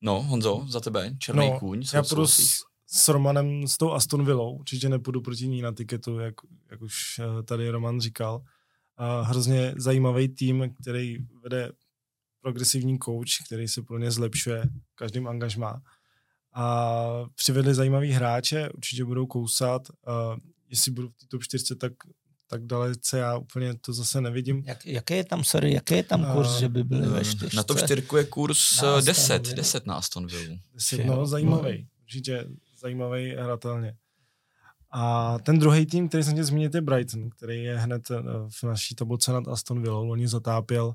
[0.00, 1.84] No, Honzo, za tebe, černý no, kůň.
[1.94, 6.18] Já půjdu s, s Romanem, s tou Aston Villou, určitě nepůjdu proti ní na tiketu,
[6.18, 6.34] jak,
[6.70, 8.42] jak už eh, tady Roman říkal.
[8.96, 11.72] A hrozně zajímavý tým, který vede
[12.40, 14.62] progresivní coach, který se plně zlepšuje
[14.94, 15.82] každým angažmá.
[16.54, 19.88] A přivedli zajímavý hráče, určitě budou kousat.
[20.68, 21.92] Jestli budu v té top 4, tak,
[22.46, 24.62] tak dalece já úplně to zase nevidím.
[24.66, 27.56] Jak, jaké je tam, sorry, jaký je tam kurz, uh, že by byly ve 4?
[27.56, 30.56] Na top 4 je kurz 10, 10 na Aston Villa.
[30.74, 32.44] 10, no, zajímavý, určitě
[32.80, 33.96] zajímavý hratelně.
[34.90, 38.62] A ten druhý tým, který jsem tě zmínil, je Brighton, který je hned eh, v
[38.62, 39.98] naší tabulce nad Aston Villa.
[39.98, 40.94] Oni zatápěl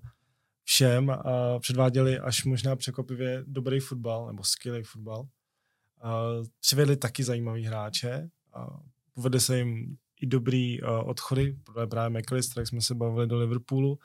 [0.64, 5.28] všem a předváděli až možná překvapivě dobrý fotbal, nebo skvělý fotbal.
[6.02, 6.24] A
[6.60, 8.30] přivedli taky zajímavý hráče.
[8.54, 8.80] A
[9.14, 11.58] povede se jim i dobrý uh, odchody,
[11.90, 14.00] právě McAllister, jak jsme se bavili do Liverpoolu,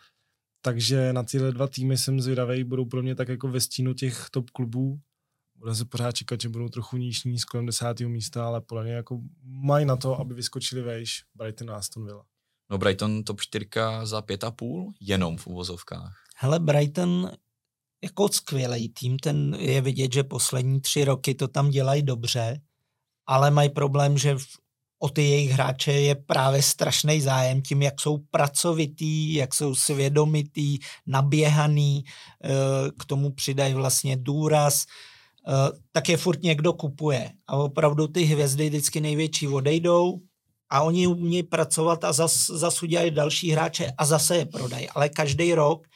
[0.63, 4.27] takže na tyhle dva týmy jsem zvědavý, budou pro mě tak jako ve stínu těch
[4.31, 5.01] top klubů.
[5.55, 8.93] Bude se pořád čekat, že budou trochu nížní z kolem desátého místa, ale podle mě
[8.93, 12.25] jako mají na to, aby vyskočili vejš Brighton a Aston Villa.
[12.71, 13.67] No Brighton top 4
[14.03, 16.25] za pět a půl, jenom v uvozovkách.
[16.37, 17.31] Hele, Brighton
[18.03, 22.61] jako skvělý tým, ten je vidět, že poslední tři roky to tam dělají dobře,
[23.27, 24.37] ale mají problém, že
[24.99, 30.79] o ty jejich hráče je právě strašný zájem tím, jak jsou pracovitý, jak jsou svědomitý,
[31.07, 32.05] naběhaný,
[32.45, 32.49] eh,
[32.99, 37.33] k tomu přidají vlastně důraz, eh, tak je furt někdo kupuje.
[37.47, 40.21] A opravdu ty hvězdy vždycky největší odejdou
[40.71, 44.89] a oni umějí pracovat a zas, zas udělají další hráče a zase je prodají.
[44.89, 45.87] Ale každý rok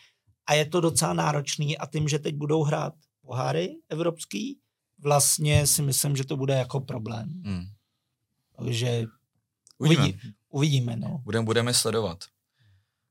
[0.46, 4.58] a je to docela náročný a tím, že teď budou hrát poháry evropský,
[4.98, 7.28] vlastně si myslím, že to bude jako problém.
[7.44, 7.64] Hmm.
[8.56, 9.04] Takže
[9.78, 10.02] uvidíme.
[10.02, 11.20] Uvidí, uvidíme no.
[11.24, 12.24] Budeme, budeme sledovat.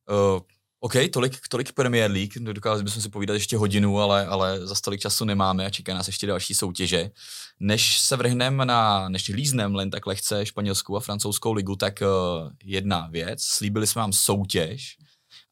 [0.10, 0.42] Uh,
[0.84, 5.02] OK, tolik, tolik Premier League, dokázali bychom si povídat ještě hodinu, ale, ale za tolik
[5.02, 7.12] času nemáme a čeká nás ještě další soutěže.
[7.60, 12.50] Než se vrhneme na, než lízneme len tak lehce španělskou a francouzskou ligu, tak uh,
[12.64, 14.98] jedna věc, slíbili jsme vám soutěž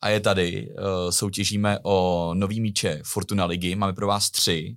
[0.01, 4.75] a je tady, uh, soutěžíme o nový míče Fortuna ligy, máme pro vás tři,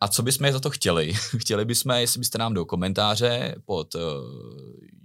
[0.00, 1.12] a co bychom za to chtěli?
[1.38, 4.02] chtěli bychom, jestli byste nám do komentáře pod, uh,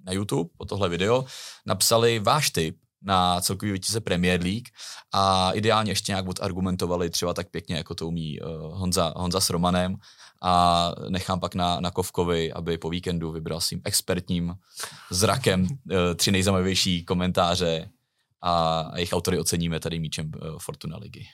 [0.05, 1.25] na YouTube, po tohle video,
[1.65, 4.67] napsali váš tip na celkový vítěze Premier League
[5.13, 9.49] a ideálně ještě nějak odargumentovali třeba tak pěkně, jako to umí uh, Honza, Honza s
[9.49, 9.95] Romanem
[10.41, 14.55] a nechám pak na, na Kovkovi, aby po víkendu vybral svým expertním
[15.11, 17.89] zrakem uh, tři nejzajímavější komentáře
[18.41, 21.27] a jejich autory oceníme tady míčem Fortuna ligy.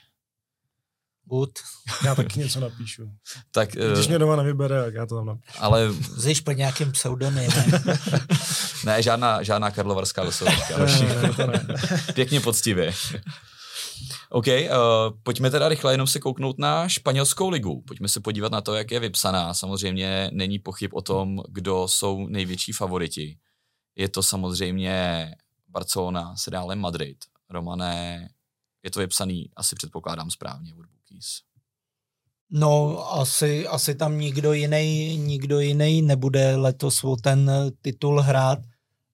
[1.28, 1.50] Good.
[2.04, 3.10] Já taky něco napíšu.
[3.50, 5.58] tak, Když uh, mě doma nevybere, tak já to tam napíšu.
[5.58, 5.92] Ale...
[6.16, 7.50] Zješ pod nějakým pseudonymem.
[8.84, 10.78] ne, žádná, žádná karlovarská losovka.
[10.78, 11.74] ne, ne, ne.
[12.14, 12.92] Pěkně poctivě.
[14.30, 14.52] OK, uh,
[15.22, 17.82] pojďme teda rychle jenom se kouknout na španělskou ligu.
[17.86, 19.54] Pojďme se podívat na to, jak je vypsaná.
[19.54, 23.38] Samozřejmě není pochyb o tom, kdo jsou největší favoriti.
[23.96, 25.30] Je to samozřejmě
[25.68, 27.18] Barcelona s Realem Madrid.
[27.50, 28.28] Romané,
[28.82, 31.42] je to vypsaný, asi předpokládám správně od Bookies.
[32.50, 38.58] No, asi, asi tam nikdo jiný, nikdo jiný nebude letos o ten titul hrát.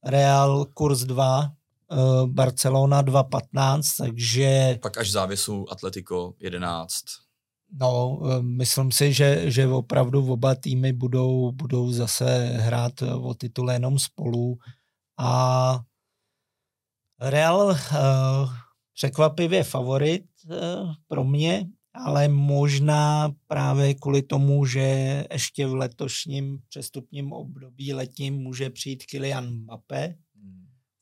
[0.07, 1.53] Real kurz 2,
[1.93, 4.79] eh, Barcelona 2.15, takže...
[4.83, 7.05] Pak až závěsu Atletico 11.
[7.81, 13.71] No, eh, myslím si, že, že opravdu oba týmy budou, budou zase hrát o titul
[13.71, 14.59] jenom spolu
[15.19, 15.81] a
[17.21, 17.77] Real uh,
[18.95, 24.81] překvapivě favorit uh, pro mě, ale možná právě kvůli tomu, že
[25.33, 30.15] ještě v letošním přestupním období letním může přijít Kylian Mbappé.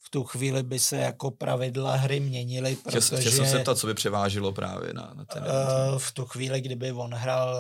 [0.04, 3.16] V tu chvíli by se jako pravidla hry měnily, protože...
[3.16, 5.42] Chtěl jsem se ptat, co by převážilo právě na, na ten...
[5.42, 7.56] Uh, v tu chvíli, kdyby on hrál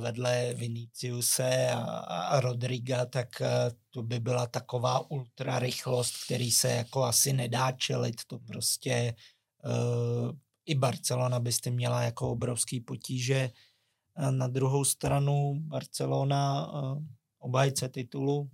[0.00, 3.46] vedle Viniciuse a, a Rodriga, tak uh,
[3.90, 8.16] to by byla taková ultra rychlost, který se jako asi nedá čelit.
[8.26, 9.14] To prostě
[9.64, 10.32] uh,
[10.66, 13.50] i Barcelona byste měla jako obrovský potíže.
[14.30, 17.04] Na druhou stranu Barcelona eh,
[17.38, 18.50] obajce titulu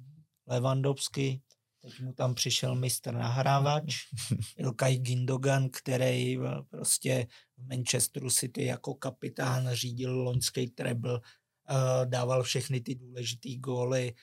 [0.46, 1.42] Levandovsky,
[1.82, 3.96] teď mu tam přišel mistr nahrávač,
[4.56, 6.40] Ilkay Gindogan, který eh,
[6.70, 14.14] prostě v Manchesteru City jako kapitán řídil loňský treble, eh, dával všechny ty důležité góly,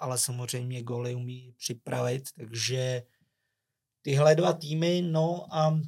[0.00, 3.02] ale samozřejmě góly umí připravit, takže
[4.02, 5.80] tyhle dva týmy, no a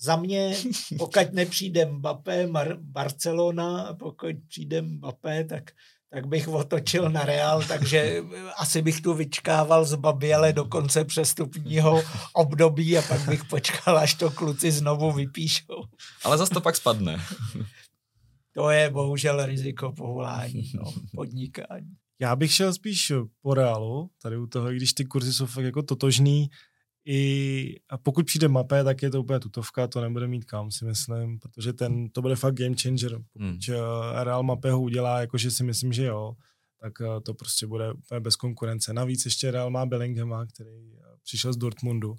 [0.00, 0.56] za mě,
[0.98, 5.70] pokud nepřijde Mbappé, Mar- Barcelona, pokud přijde Mbappé, tak,
[6.10, 8.22] tak bych otočil na Real, takže
[8.56, 12.02] asi bych tu vyčkával z Babiele do konce přestupního
[12.34, 15.84] období a pak bych počkal, až to kluci znovu vypíšou.
[16.24, 17.20] Ale zase to pak spadne.
[18.54, 21.96] to je bohužel riziko povolání, no, podnikání.
[22.20, 25.64] Já bych šel spíš po Realu, tady u toho, i když ty kurzy jsou fakt
[25.64, 26.50] jako totožný,
[27.06, 30.84] i a pokud přijde mapé, tak je to úplně tutovka, to nebude mít kam, si
[30.84, 33.18] myslím, protože ten, to bude fakt game changer.
[33.32, 33.58] Pokud hmm.
[33.70, 36.32] Eh, Real Mapé ho udělá, jakože si myslím, že jo,
[36.80, 38.92] tak eh, to prostě bude úplně bez konkurence.
[38.92, 42.14] Navíc ještě Real má Bellinghama, který eh, přišel z Dortmundu.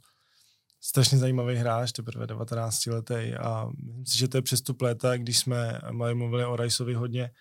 [0.82, 5.40] Strašně zajímavý hráč, teprve 19 letý a myslím si, že to je přestup léta, když
[5.40, 5.80] jsme
[6.14, 7.32] mluvili o Riceovi hodně,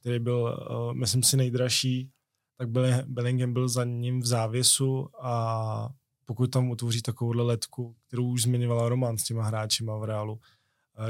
[0.00, 2.10] který byl, myslím si, nejdražší,
[2.58, 2.68] tak
[3.06, 5.88] Bellingham byl za ním v závěsu a
[6.24, 10.40] pokud tam utvoří takovouhle letku, kterou už zmiňovala Roman s těma hráčima v Reálu,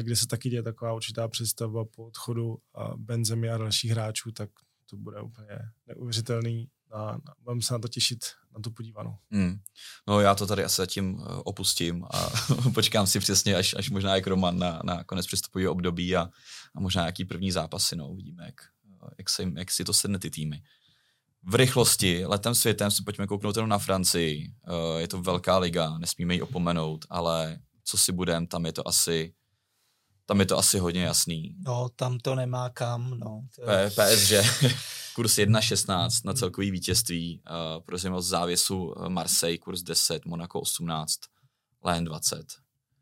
[0.03, 2.59] kde se taky děje taková určitá představa po odchodu
[2.96, 4.51] Benzemi a dalších hráčů, tak
[4.90, 9.16] to bude úplně neuvěřitelný a, budeme se na to těšit, na tu podívanou.
[9.31, 9.59] Hmm.
[10.09, 12.31] No já to tady asi zatím uh, opustím a
[12.75, 16.29] počkám si přesně, až, až možná jak Roman na, na konec přestupového období a,
[16.75, 18.61] a možná jaký první zápasy, no uvidíme, jak,
[19.18, 20.62] jak, se, jak si to sedne ty týmy
[21.45, 24.53] v rychlosti, letem světem si pojďme kouknout jenom na Francii.
[24.69, 28.89] Uh, je to velká liga, nesmíme ji opomenout, ale co si budem, tam je to
[28.89, 29.35] asi
[30.27, 31.55] tam je to asi hodně jasný.
[31.67, 33.43] No, tam to nemá kam, no.
[33.67, 34.33] P- PSG,
[35.15, 41.21] kurz 1.16 na celkový vítězství, uh, prosím o závěsu eh, Marseille, kurz 10, Monaco 18,
[41.85, 42.47] Lén 20.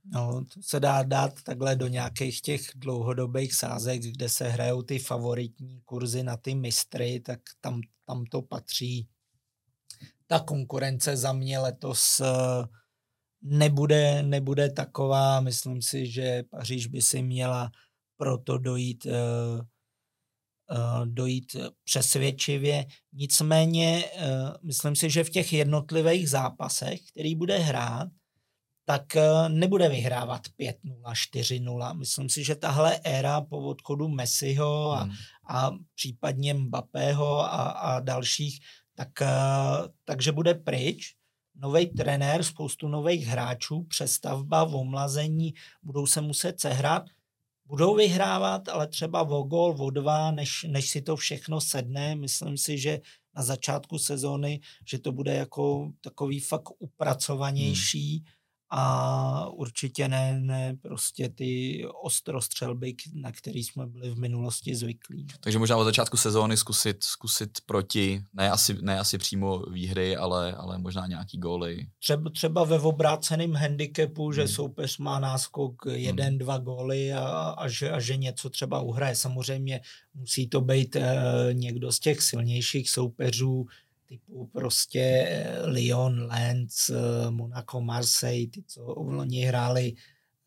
[0.05, 4.99] No, to se dá dát takhle do nějakých těch dlouhodobých sázek, kde se hrajou ty
[4.99, 9.09] favoritní kurzy na ty mistry, tak tam, tam to patří.
[10.27, 12.67] Ta konkurence za mě letos eh,
[13.43, 15.41] nebude, nebude taková.
[15.41, 17.71] Myslím si, že Paříž by si měla
[18.17, 19.13] proto dojít, eh,
[20.71, 22.87] eh, dojít přesvědčivě.
[23.13, 24.05] Nicméně
[24.63, 28.09] myslím si, že v těch jednotlivých zápasech, který bude hrát,
[28.85, 29.17] tak
[29.49, 31.95] nebude vyhrávat 5-0, 4-0.
[31.95, 35.13] Myslím si, že tahle éra po odchodu Messiho a, hmm.
[35.51, 38.61] A případně Mbappého a, a dalších,
[38.95, 39.29] tak, eh,
[40.05, 41.15] takže bude pryč.
[41.55, 47.03] Nový trenér, spoustu nových hráčů, přestavba, omlazení, budou se muset sehrát.
[47.67, 52.17] Budou vyhrávat, ale třeba o gol, o dva, než, než si to všechno sedne.
[52.17, 53.01] Myslím si, že
[53.37, 58.17] na začátku sezóny, že to bude jako takový fakt upracovanější.
[58.17, 58.40] Hmm
[58.71, 65.27] a určitě ne, ne prostě ty ostrostřelby, na který jsme byli v minulosti zvyklí.
[65.41, 70.53] Takže možná od začátku sezóny zkusit, zkusit proti, ne asi, ne asi přímo výhry, ale,
[70.53, 71.87] ale možná nějaký góly.
[71.99, 74.49] Třeba, třeba ve obráceném handicapu, že hmm.
[74.49, 76.39] soupeř má náskok jeden, hmm.
[76.39, 79.15] dva góly a, a, že, a že něco třeba uhraje.
[79.15, 79.81] Samozřejmě
[80.15, 81.15] musí to být eh,
[81.53, 83.67] někdo z těch silnějších soupeřů,
[84.11, 89.95] typu prostě eh, Lyon, Lens, eh, Monaco, Marseille, ty, co loni hráli,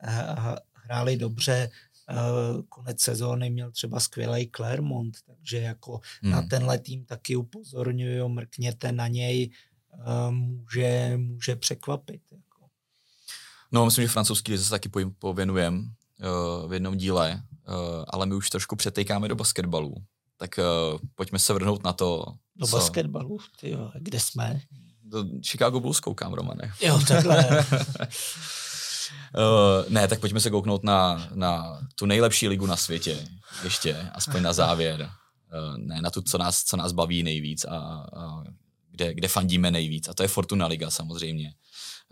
[0.04, 0.36] eh,
[0.74, 1.70] hráli dobře,
[2.70, 6.32] konec sezóny měl třeba skvělý Clermont, takže jako hmm.
[6.32, 9.52] na tenhle tým taky upozorňuju, mrkněte na něj,
[10.30, 12.22] může, může překvapit.
[12.32, 12.66] Jako.
[13.72, 14.90] No, myslím, že francouzský lize se taky
[15.20, 19.96] pověnujeme uh, v jednom díle, uh, ale my už trošku přetejkáme do basketbalu.
[20.38, 22.26] Tak uh, pojďme se vrhnout na to.
[22.56, 22.78] Do co...
[22.78, 23.38] basketbalu?
[23.60, 24.62] Ty kde jsme?
[25.04, 26.74] Do Chicago Bulls koukám, Romane.
[26.82, 27.66] Jo, takhle.
[29.36, 33.28] Uh, ne, tak pojďme se kouknout na, na tu nejlepší ligu na světě,
[33.64, 35.02] ještě, aspoň na závěr.
[35.02, 37.78] Uh, ne, na tu, co nás, co nás baví nejvíc a,
[38.16, 38.44] a
[38.92, 40.08] kde, kde fandíme nejvíc.
[40.08, 41.54] A to je Fortuna Liga samozřejmě.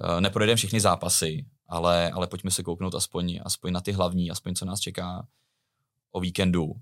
[0.04, 4.56] Uh, neprojedeme všechny zápasy, ale, ale pojďme se kouknout aspoň, aspoň na ty hlavní, aspoň
[4.56, 5.28] co nás čeká
[6.12, 6.66] o víkendu.
[6.66, 6.76] Uh,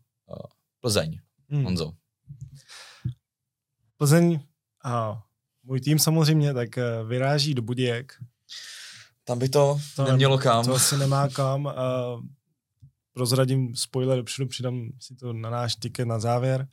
[0.81, 1.63] Plzeň, hmm.
[1.63, 1.93] Honzo.
[3.99, 4.39] Plzeň
[4.83, 5.23] a
[5.63, 6.69] můj tým samozřejmě tak
[7.07, 8.13] vyráží do Budějek
[9.29, 10.65] tam by to, to nemělo kam.
[10.65, 11.67] To asi nemá kam.
[11.67, 11.73] A
[13.13, 16.67] prozradím spoiler dopředu, přidám si to na náš tiket na závěr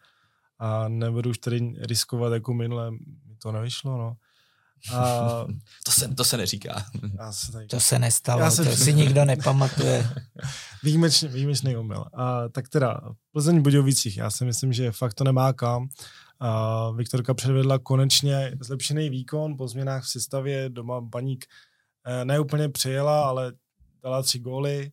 [0.58, 4.16] a nebudu už tady riskovat jako minule, mi to nevyšlo, no.
[4.94, 5.28] A...
[5.84, 6.86] to, se, to se neříká.
[7.30, 7.66] Se tady...
[7.66, 8.64] To se nestalo, Já se...
[8.64, 10.10] to si nikdo nepamatuje.
[10.82, 12.04] výjimečný, výjimečný omyl.
[12.14, 13.00] A, tak teda,
[13.32, 15.88] Plzeň Budějovicích, já si myslím, že fakt to nemá kam.
[16.40, 21.46] A Viktorka předvedla konečně zlepšený výkon po změnách v sestavě, doma Baník
[22.06, 23.52] Eh, ne úplně přijela, ale
[24.02, 24.92] dala tři góly.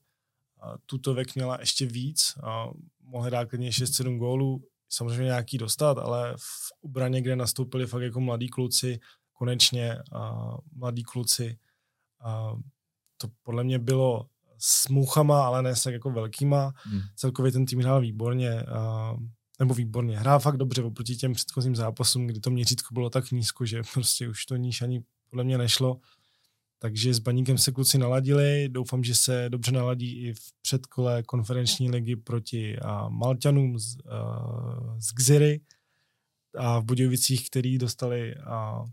[0.86, 2.34] Tuto vek měla ještě víc.
[2.44, 2.68] A
[3.04, 4.64] mohla dát klidně 6-7 gólů.
[4.90, 9.00] Samozřejmě nějaký dostat, ale v obraně, kde nastoupili fakt jako mladí kluci,
[9.34, 9.98] konečně
[10.76, 11.58] mladí kluci,
[13.18, 14.28] to podle mě bylo
[14.58, 16.74] s mouchama, ale ne tak jako velkýma.
[16.78, 17.02] Hmm.
[17.16, 19.16] Celkově ten tým hrál výborně, a,
[19.64, 20.20] nebo výborně.
[20.20, 24.30] Hrál fakt dobře oproti těm předchozím zápasům, kdy to měřítko bylo tak nízko, že prostě
[24.30, 26.00] už to níž ani podle mě nešlo.
[26.80, 31.92] Takže s Baníkem se kluci naladili, doufám, že se dobře naladí i v předkole konferenční
[31.92, 35.62] ligy proti a Malťanům z, a, z Gziry
[36.58, 38.84] a v Budějovicích, který dostali a,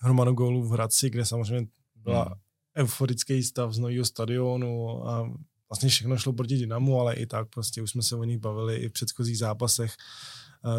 [0.00, 2.34] hromadu gólů v Hradci, kde samozřejmě byla hmm.
[2.76, 5.34] euforický stav z nového stadionu a
[5.70, 8.76] vlastně všechno šlo proti Dynamu, ale i tak prostě už jsme se o nich bavili
[8.76, 9.94] i v předchozích zápasech.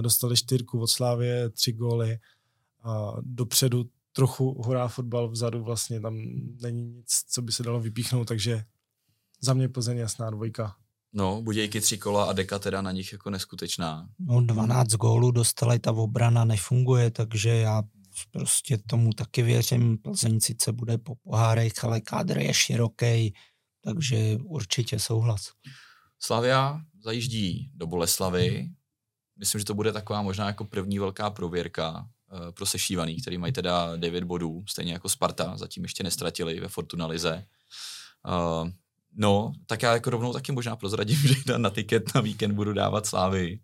[0.02, 2.18] Dostali čtyřku od Slávě, tři góly.
[2.84, 6.18] A dopředu trochu horá fotbal vzadu, vlastně tam
[6.62, 8.64] není nic, co by se dalo vypíchnout, takže
[9.42, 10.76] za mě Plzeň jasná dvojka.
[11.14, 14.10] No, Budějky tři kola a deka teda na nich jako neskutečná.
[14.20, 17.84] No, 12 gólů dostali, ta obrana nefunguje, takže já
[18.32, 19.98] prostě tomu taky věřím.
[19.98, 23.34] Plzeň sice bude po pohárech, ale kádr je široký,
[23.84, 25.52] takže určitě souhlas.
[26.20, 28.70] Slavia zajíždí do Boleslavy.
[29.38, 33.54] Myslím, že to bude taková možná jako první velká prověrka uh, pro sešívaný, který mají
[33.54, 37.46] teda 9 bodů, stejně jako Sparta, zatím ještě nestratili ve Fortuna Lize.
[38.28, 38.70] Uh,
[39.14, 43.06] no, tak já jako rovnou taky možná prozradím, že na tiket na víkend budu dávat
[43.06, 43.60] Slávy.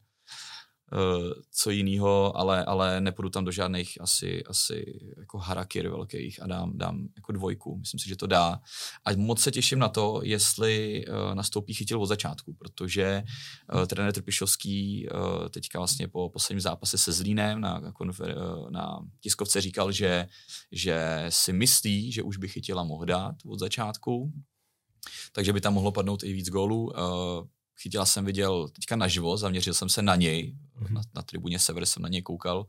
[0.93, 6.47] Uh, co jiného, ale, ale nepůjdu tam do žádných asi, asi jako harakir velkých a
[6.47, 7.77] dám, dám jako dvojku.
[7.77, 8.61] Myslím si, že to dá.
[9.05, 13.23] A moc se těším na to, jestli uh, nastoupí chytil od začátku, protože
[13.73, 18.99] uh, trenér Trpišovský uh, teďka vlastně po posledním zápase se Zlínem na, konfer, uh, na
[19.19, 20.27] tiskovce říkal, že,
[20.71, 24.31] že si myslí, že už by chytila mohl dát od začátku,
[25.31, 26.85] takže by tam mohlo padnout i víc gólů.
[26.85, 27.47] Uh,
[27.81, 30.93] chytila jsem viděl teďka naživo, zaměřil jsem se na něj, mm-hmm.
[30.93, 32.65] na, na tribuně Sever jsem na něj koukal,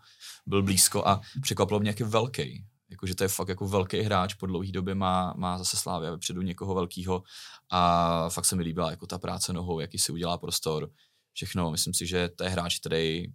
[0.47, 2.65] byl blízko a překvapilo mě, jak je velký.
[2.91, 6.43] Jakože to je fakt jako velký hráč, po dlouhé době má, má zase Slávě vepředu
[6.43, 7.23] někoho velkého
[7.71, 10.91] a fakt se mi líbila jako ta práce nohou, jaký si udělá prostor,
[11.33, 11.71] všechno.
[11.71, 13.33] Myslím si, že to je hráč, který uh,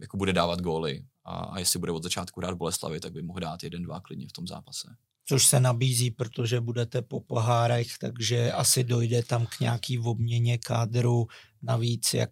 [0.00, 3.40] jako bude dávat góly a, a jestli bude od začátku hrát Boleslavy, tak by mohl
[3.40, 4.88] dát jeden, dva klidně v tom zápase
[5.26, 11.26] což se nabízí, protože budete po pohárech, takže asi dojde tam k nějaký obměně kádru.
[11.62, 12.30] Navíc, jak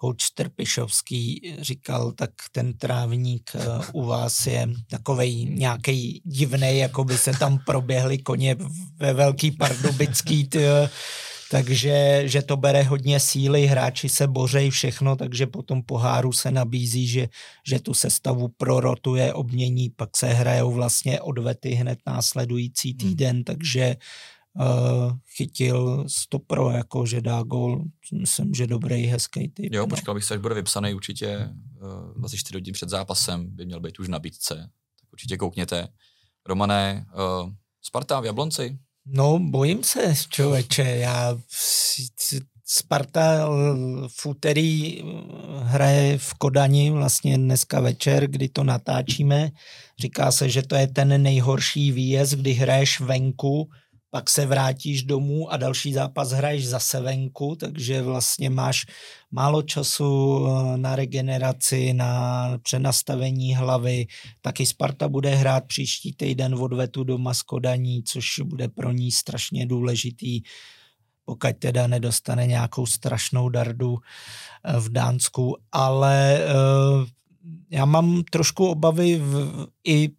[0.00, 3.60] coach Trpišovský říkal, tak ten trávník eh,
[3.92, 8.56] u vás je takovej nějaký divný, jako by se tam proběhly koně
[8.98, 10.48] ve Velký Pardubický,
[11.50, 16.50] takže že to bere hodně síly, hráči se bořej všechno, takže po tom poháru se
[16.50, 17.28] nabízí, že,
[17.66, 22.98] že tu sestavu prorotuje, obmění, pak se hrajou vlastně odvety hned následující hmm.
[22.98, 23.96] týden, takže
[24.54, 29.72] uh, chytil stopro, jako že dá gol, myslím, že dobrý, hezký typ.
[29.72, 29.86] Jo, no.
[29.86, 31.48] počkal bych se, až bude vypsaný určitě
[31.82, 34.54] uh, 24 hodin před zápasem, by měl být už v nabídce,
[35.00, 35.88] tak určitě koukněte.
[36.46, 37.50] Romané, uh,
[37.82, 40.82] Sparta v Jablonci, No, bojím se, člověče.
[40.82, 41.38] Já
[42.68, 43.48] Sparta
[44.08, 45.02] v úterý
[45.62, 49.50] hraje v Kodani vlastně dneska večer, kdy to natáčíme.
[49.98, 53.70] Říká se, že to je ten nejhorší výjezd, kdy hraješ venku
[54.10, 58.86] pak se vrátíš domů a další zápas hraješ zase venku, takže vlastně máš
[59.30, 64.06] málo času eh, na regeneraci, na přenastavení hlavy.
[64.40, 69.66] Taky Sparta bude hrát příští týden odvetu doma s Kodaní, což bude pro ní strašně
[69.66, 70.42] důležitý
[71.26, 73.98] pokud teda nedostane nějakou strašnou dardu
[74.64, 76.40] eh, v Dánsku, ale
[77.00, 77.06] uh,
[77.70, 80.10] já mám trošku obavy v, i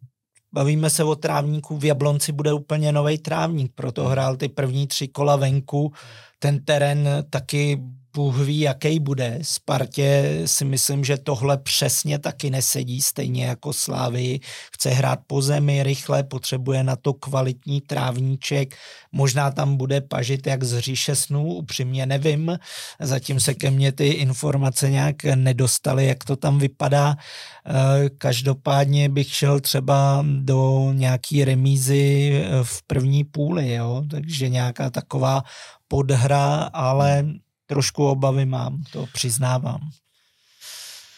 [0.54, 5.08] bavíme se o trávníku, v Jablonci bude úplně nový trávník, proto hrál ty první tři
[5.08, 5.94] kola venku,
[6.40, 7.82] ten terén taky
[8.18, 9.40] Bůh ví, jaký bude.
[9.42, 14.40] Spartě si myslím, že tohle přesně taky nesedí, stejně jako Slávy.
[14.74, 18.76] Chce hrát po zemi rychle, potřebuje na to kvalitní trávníček.
[19.12, 22.58] Možná tam bude pažit jak z říše snů, upřímně nevím.
[23.00, 27.16] Zatím se ke mně ty informace nějak nedostaly, jak to tam vypadá.
[27.16, 34.04] Eh, každopádně bych šel třeba do nějaký remízy v první půli, jo?
[34.10, 35.44] takže nějaká taková
[35.88, 37.26] podhra, ale
[37.68, 39.90] trošku obavy mám, to přiznávám.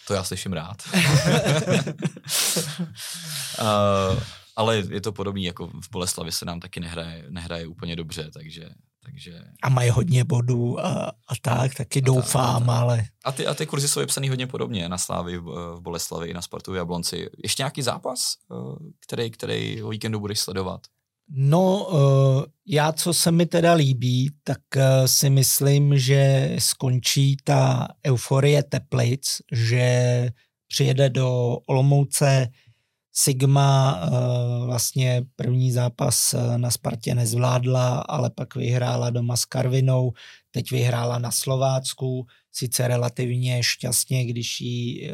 [0.08, 0.78] To já slyším rád.
[3.62, 4.24] uh,
[4.56, 8.70] ale je to podobný, jako v Boleslavi se nám taky nehraje, nehraje úplně dobře, takže...
[9.04, 9.42] takže...
[9.64, 12.82] A mají hodně bodů a, a tak, taky a doufám, tak, a tak.
[12.82, 13.06] ale...
[13.26, 16.34] A ty, a ty kurzy jsou vypsaný hodně podobně na Slávy v, v Boleslavi i
[16.34, 17.30] na Spartu v Jablonci.
[17.44, 18.34] Ještě nějaký zápas,
[19.00, 20.82] který, který o víkendu budeš sledovat?
[21.32, 27.88] No, uh, já, co se mi teda líbí, tak uh, si myslím, že skončí ta
[28.08, 30.30] euforie Teplic, že
[30.68, 32.48] přijede do Olomouce
[33.14, 40.12] Sigma, uh, vlastně první zápas na Spartě nezvládla, ale pak vyhrála doma s Karvinou,
[40.52, 45.12] teď vyhrála na Slovácku, sice relativně šťastně, když jí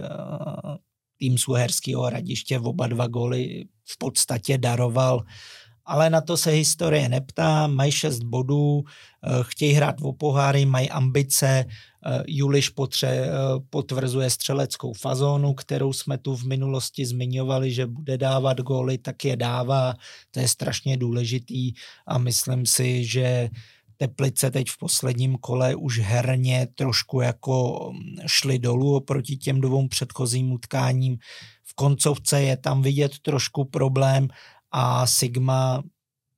[1.20, 5.24] tým Suherského hradiště v oba dva góly v podstatě daroval
[5.86, 10.90] ale na to se historie neptá, mají šest bodů, eh, chtějí hrát o poháry, mají
[10.90, 13.30] ambice, eh, Juliš potře, eh,
[13.70, 19.36] potvrzuje střeleckou fazónu, kterou jsme tu v minulosti zmiňovali, že bude dávat góly, tak je
[19.36, 19.94] dává,
[20.32, 21.74] to je strašně důležitý
[22.08, 23.50] a myslím si, že
[23.98, 29.88] Teplice teď v posledním kole už herně trošku jako mm, šli dolů oproti těm dvou
[29.88, 31.18] předchozím utkáním.
[31.64, 34.28] V koncovce je tam vidět trošku problém,
[34.72, 35.84] a Sigma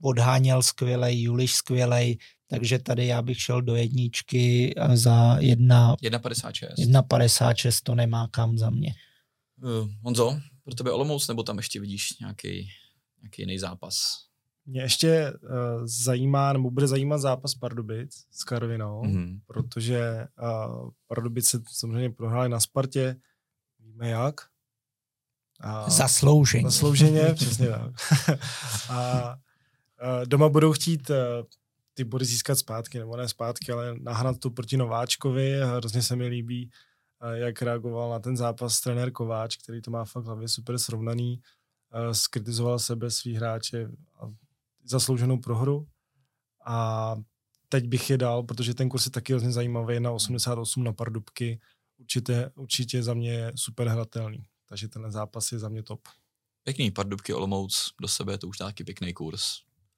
[0.01, 2.17] odháněl skvělej, Juliš skvělej,
[2.47, 6.67] takže tady já bych šel do jedničky za 1,56.
[6.78, 8.93] 1,56 to nemá kam za mě.
[9.63, 12.69] Uh, Honzo, pro tebe Olomouc, nebo tam ještě vidíš nějaký,
[13.21, 13.95] nějaký jiný zápas?
[14.65, 15.49] Mě ještě uh,
[15.86, 19.39] zajímá, nebo bude zajímat zápas Pardubic s Karvinou, mm-hmm.
[19.45, 23.15] protože uh, Pardubice samozřejmě prohráli na Spartě,
[23.80, 24.41] víme jak,
[25.59, 26.63] a zaslouženě.
[26.63, 27.81] Zaslouženě, přesně tak.
[28.89, 29.37] a, a
[30.25, 31.15] doma budou chtít e,
[31.93, 35.59] ty body získat zpátky, nebo ne zpátky, ale nahrát to proti Nováčkovi.
[35.63, 36.69] Hrozně se mi líbí,
[37.21, 41.41] e, jak reagoval na ten zápas trenér Kováč, který to má fakt hlavě super srovnaný.
[41.93, 43.87] E, skritizoval sebe, svý hráče
[44.21, 44.29] a
[44.83, 45.87] zaslouženou prohru.
[46.65, 47.15] A
[47.69, 51.59] teď bych je dal, protože ten kurz je taky hrozně zajímavý, na 88 na Pardubky.
[51.99, 54.45] Určitě, určitě za mě je super hratelný.
[54.70, 55.99] Takže ten zápas je za mě top.
[56.63, 59.43] Pěkný, Pardubky Olomouc do sebe, to už nějaký pěkný kurz.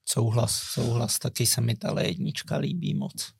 [0.05, 3.33] Souhlas, souhlas, taky se mi ta jednička líbí moc.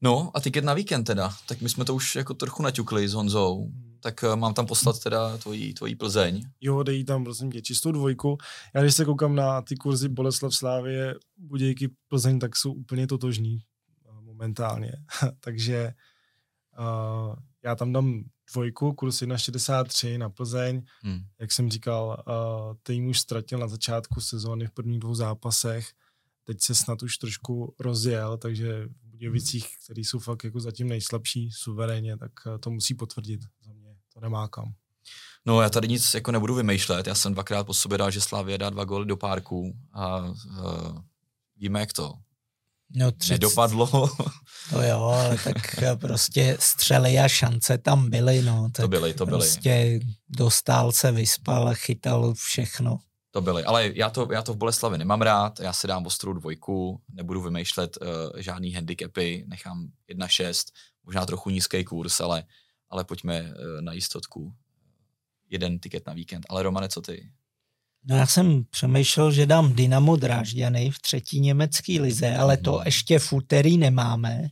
[0.00, 3.14] No a tiket na víkend teda, tak my jsme to už jako trochu naťukli s
[3.14, 3.98] Honzou, hmm.
[4.00, 6.42] tak uh, mám tam poslat teda tvojí, tvojí Plzeň.
[6.60, 8.38] Jo, dej tam prosím tě čistou dvojku.
[8.74, 13.62] Já když se koukám na ty kurzy Boleslav Slávě, Budějky Plzeň, tak jsou úplně totožní
[14.44, 14.92] momentálně.
[15.40, 15.94] Takže
[16.78, 20.82] uh, já tam dám dvojku, kurz 1,63 na Plzeň.
[21.02, 21.20] Hmm.
[21.40, 25.88] Jak jsem říkal, uh, tým už ztratil na začátku sezóny v prvních dvou zápasech.
[26.44, 31.50] Teď se snad už trošku rozjel, takže v Budějovicích, který jsou fakt jako zatím nejslabší
[31.52, 33.96] suverénně, tak uh, to musí potvrdit za mě.
[34.14, 34.72] To nemá kam.
[35.46, 37.06] No já tady nic jako nebudu vymýšlet.
[37.06, 40.34] Já jsem dvakrát po sobě dal, že Slavě dá dva góly do párku a uh,
[41.56, 42.14] víme, jak to.
[42.94, 43.32] No, tři...
[43.32, 44.10] Nedopadlo.
[44.70, 45.56] To jo, ale tak
[46.00, 48.70] prostě střely a šance tam byly, no.
[48.72, 49.38] Tak to byly, to byly.
[49.38, 52.98] Prostě dostal se, vyspal, chytal všechno.
[53.30, 56.32] To byly, ale já to, já to v Boleslavi nemám rád, já si dám ostrou
[56.32, 58.08] dvojku, nebudu vymýšlet uh,
[58.40, 60.72] žádný handicapy, nechám 1,6,
[61.04, 62.44] možná trochu nízký kurz, ale,
[62.90, 64.54] ale pojďme uh, na jistotku.
[65.50, 66.46] Jeden tiket na víkend.
[66.48, 67.30] Ale Romane, co ty?
[68.06, 72.82] No já jsem přemýšlel, že dám Dynamo Drážďany v třetí německé lize, ale to mhm.
[72.84, 74.48] ještě v úterý nemáme,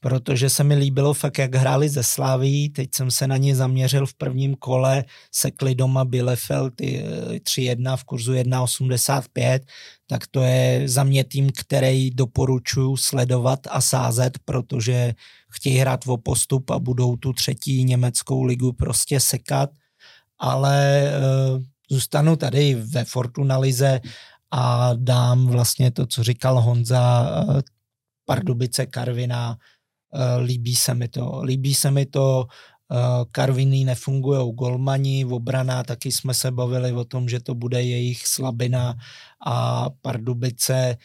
[0.00, 2.68] protože se mi líbilo fakt, jak hráli ze Slaví.
[2.68, 8.32] Teď jsem se na ně zaměřil v prvním kole, sekli doma Bielefeld 3-1 v kurzu
[8.32, 9.60] 1,85,
[10.06, 15.14] tak to je za mě tým, který doporučuji sledovat a sázet, protože
[15.50, 19.70] chtějí hrát o postup a budou tu třetí německou ligu prostě sekat,
[20.38, 21.12] ale
[21.56, 21.62] uh,
[21.92, 24.00] zůstanu tady ve Fortunalize
[24.50, 27.60] a dám vlastně to, co říkal Honza, uh,
[28.24, 32.46] Pardubice Karvina, uh, líbí se mi to, líbí se mi to,
[33.32, 38.94] Karviny nefungují golmani, obrana, taky jsme se bavili o tom, že to bude jejich slabina
[39.46, 40.96] a Pardubice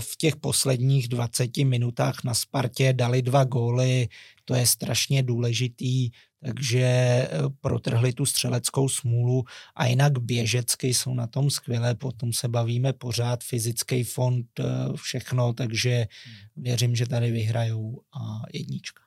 [0.00, 4.08] v těch posledních 20 minutách na Spartě dali dva góly,
[4.44, 6.10] to je strašně důležitý,
[6.44, 7.28] takže eh,
[7.60, 13.44] protrhli tu střeleckou smůlu a jinak běžecky jsou na tom skvělé, potom se bavíme pořád,
[13.44, 14.64] fyzický fond, eh,
[14.96, 16.06] všechno, takže
[16.56, 19.02] věřím, že tady vyhrajou a jednička.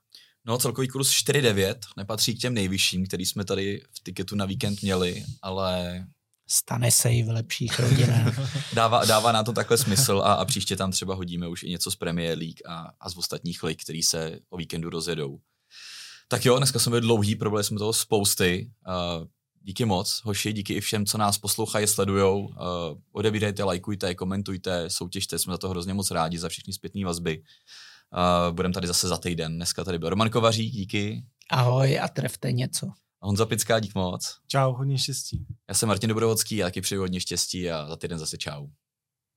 [0.47, 4.81] No, celkový kurz 4,9 nepatří k těm nejvyšším, který jsme tady v tiketu na víkend
[4.81, 6.05] měli, ale
[6.47, 8.73] stane se i v lepších rodinách.
[8.73, 11.91] dává, dává na to takhle smysl a, a příště tam třeba hodíme už i něco
[11.91, 15.39] z Premier League a, a z ostatních lig, který se o víkendu rozjedou.
[16.27, 18.71] Tak jo, dneska jsme byli dlouhý, probrali jsme toho spousty.
[18.87, 19.27] Uh,
[19.61, 22.45] díky moc, hoši, díky i všem, co nás poslouchají, sledujou.
[22.45, 22.53] Uh,
[23.11, 27.41] odebírejte, lajkujte, komentujte, soutěžte, jsme za to hrozně moc rádi, za všechny zpětné vazby.
[28.13, 29.55] Uh, budeme tady zase za týden.
[29.55, 31.23] Dneska tady byl Roman Kovařík, díky.
[31.51, 32.87] Ahoj a trefte něco.
[33.21, 34.37] Honza Pická, dík moc.
[34.47, 35.45] Čau, hodně štěstí.
[35.69, 38.67] Já jsem Martin Dobrovodský a taky přeju hodně štěstí a za týden zase čau.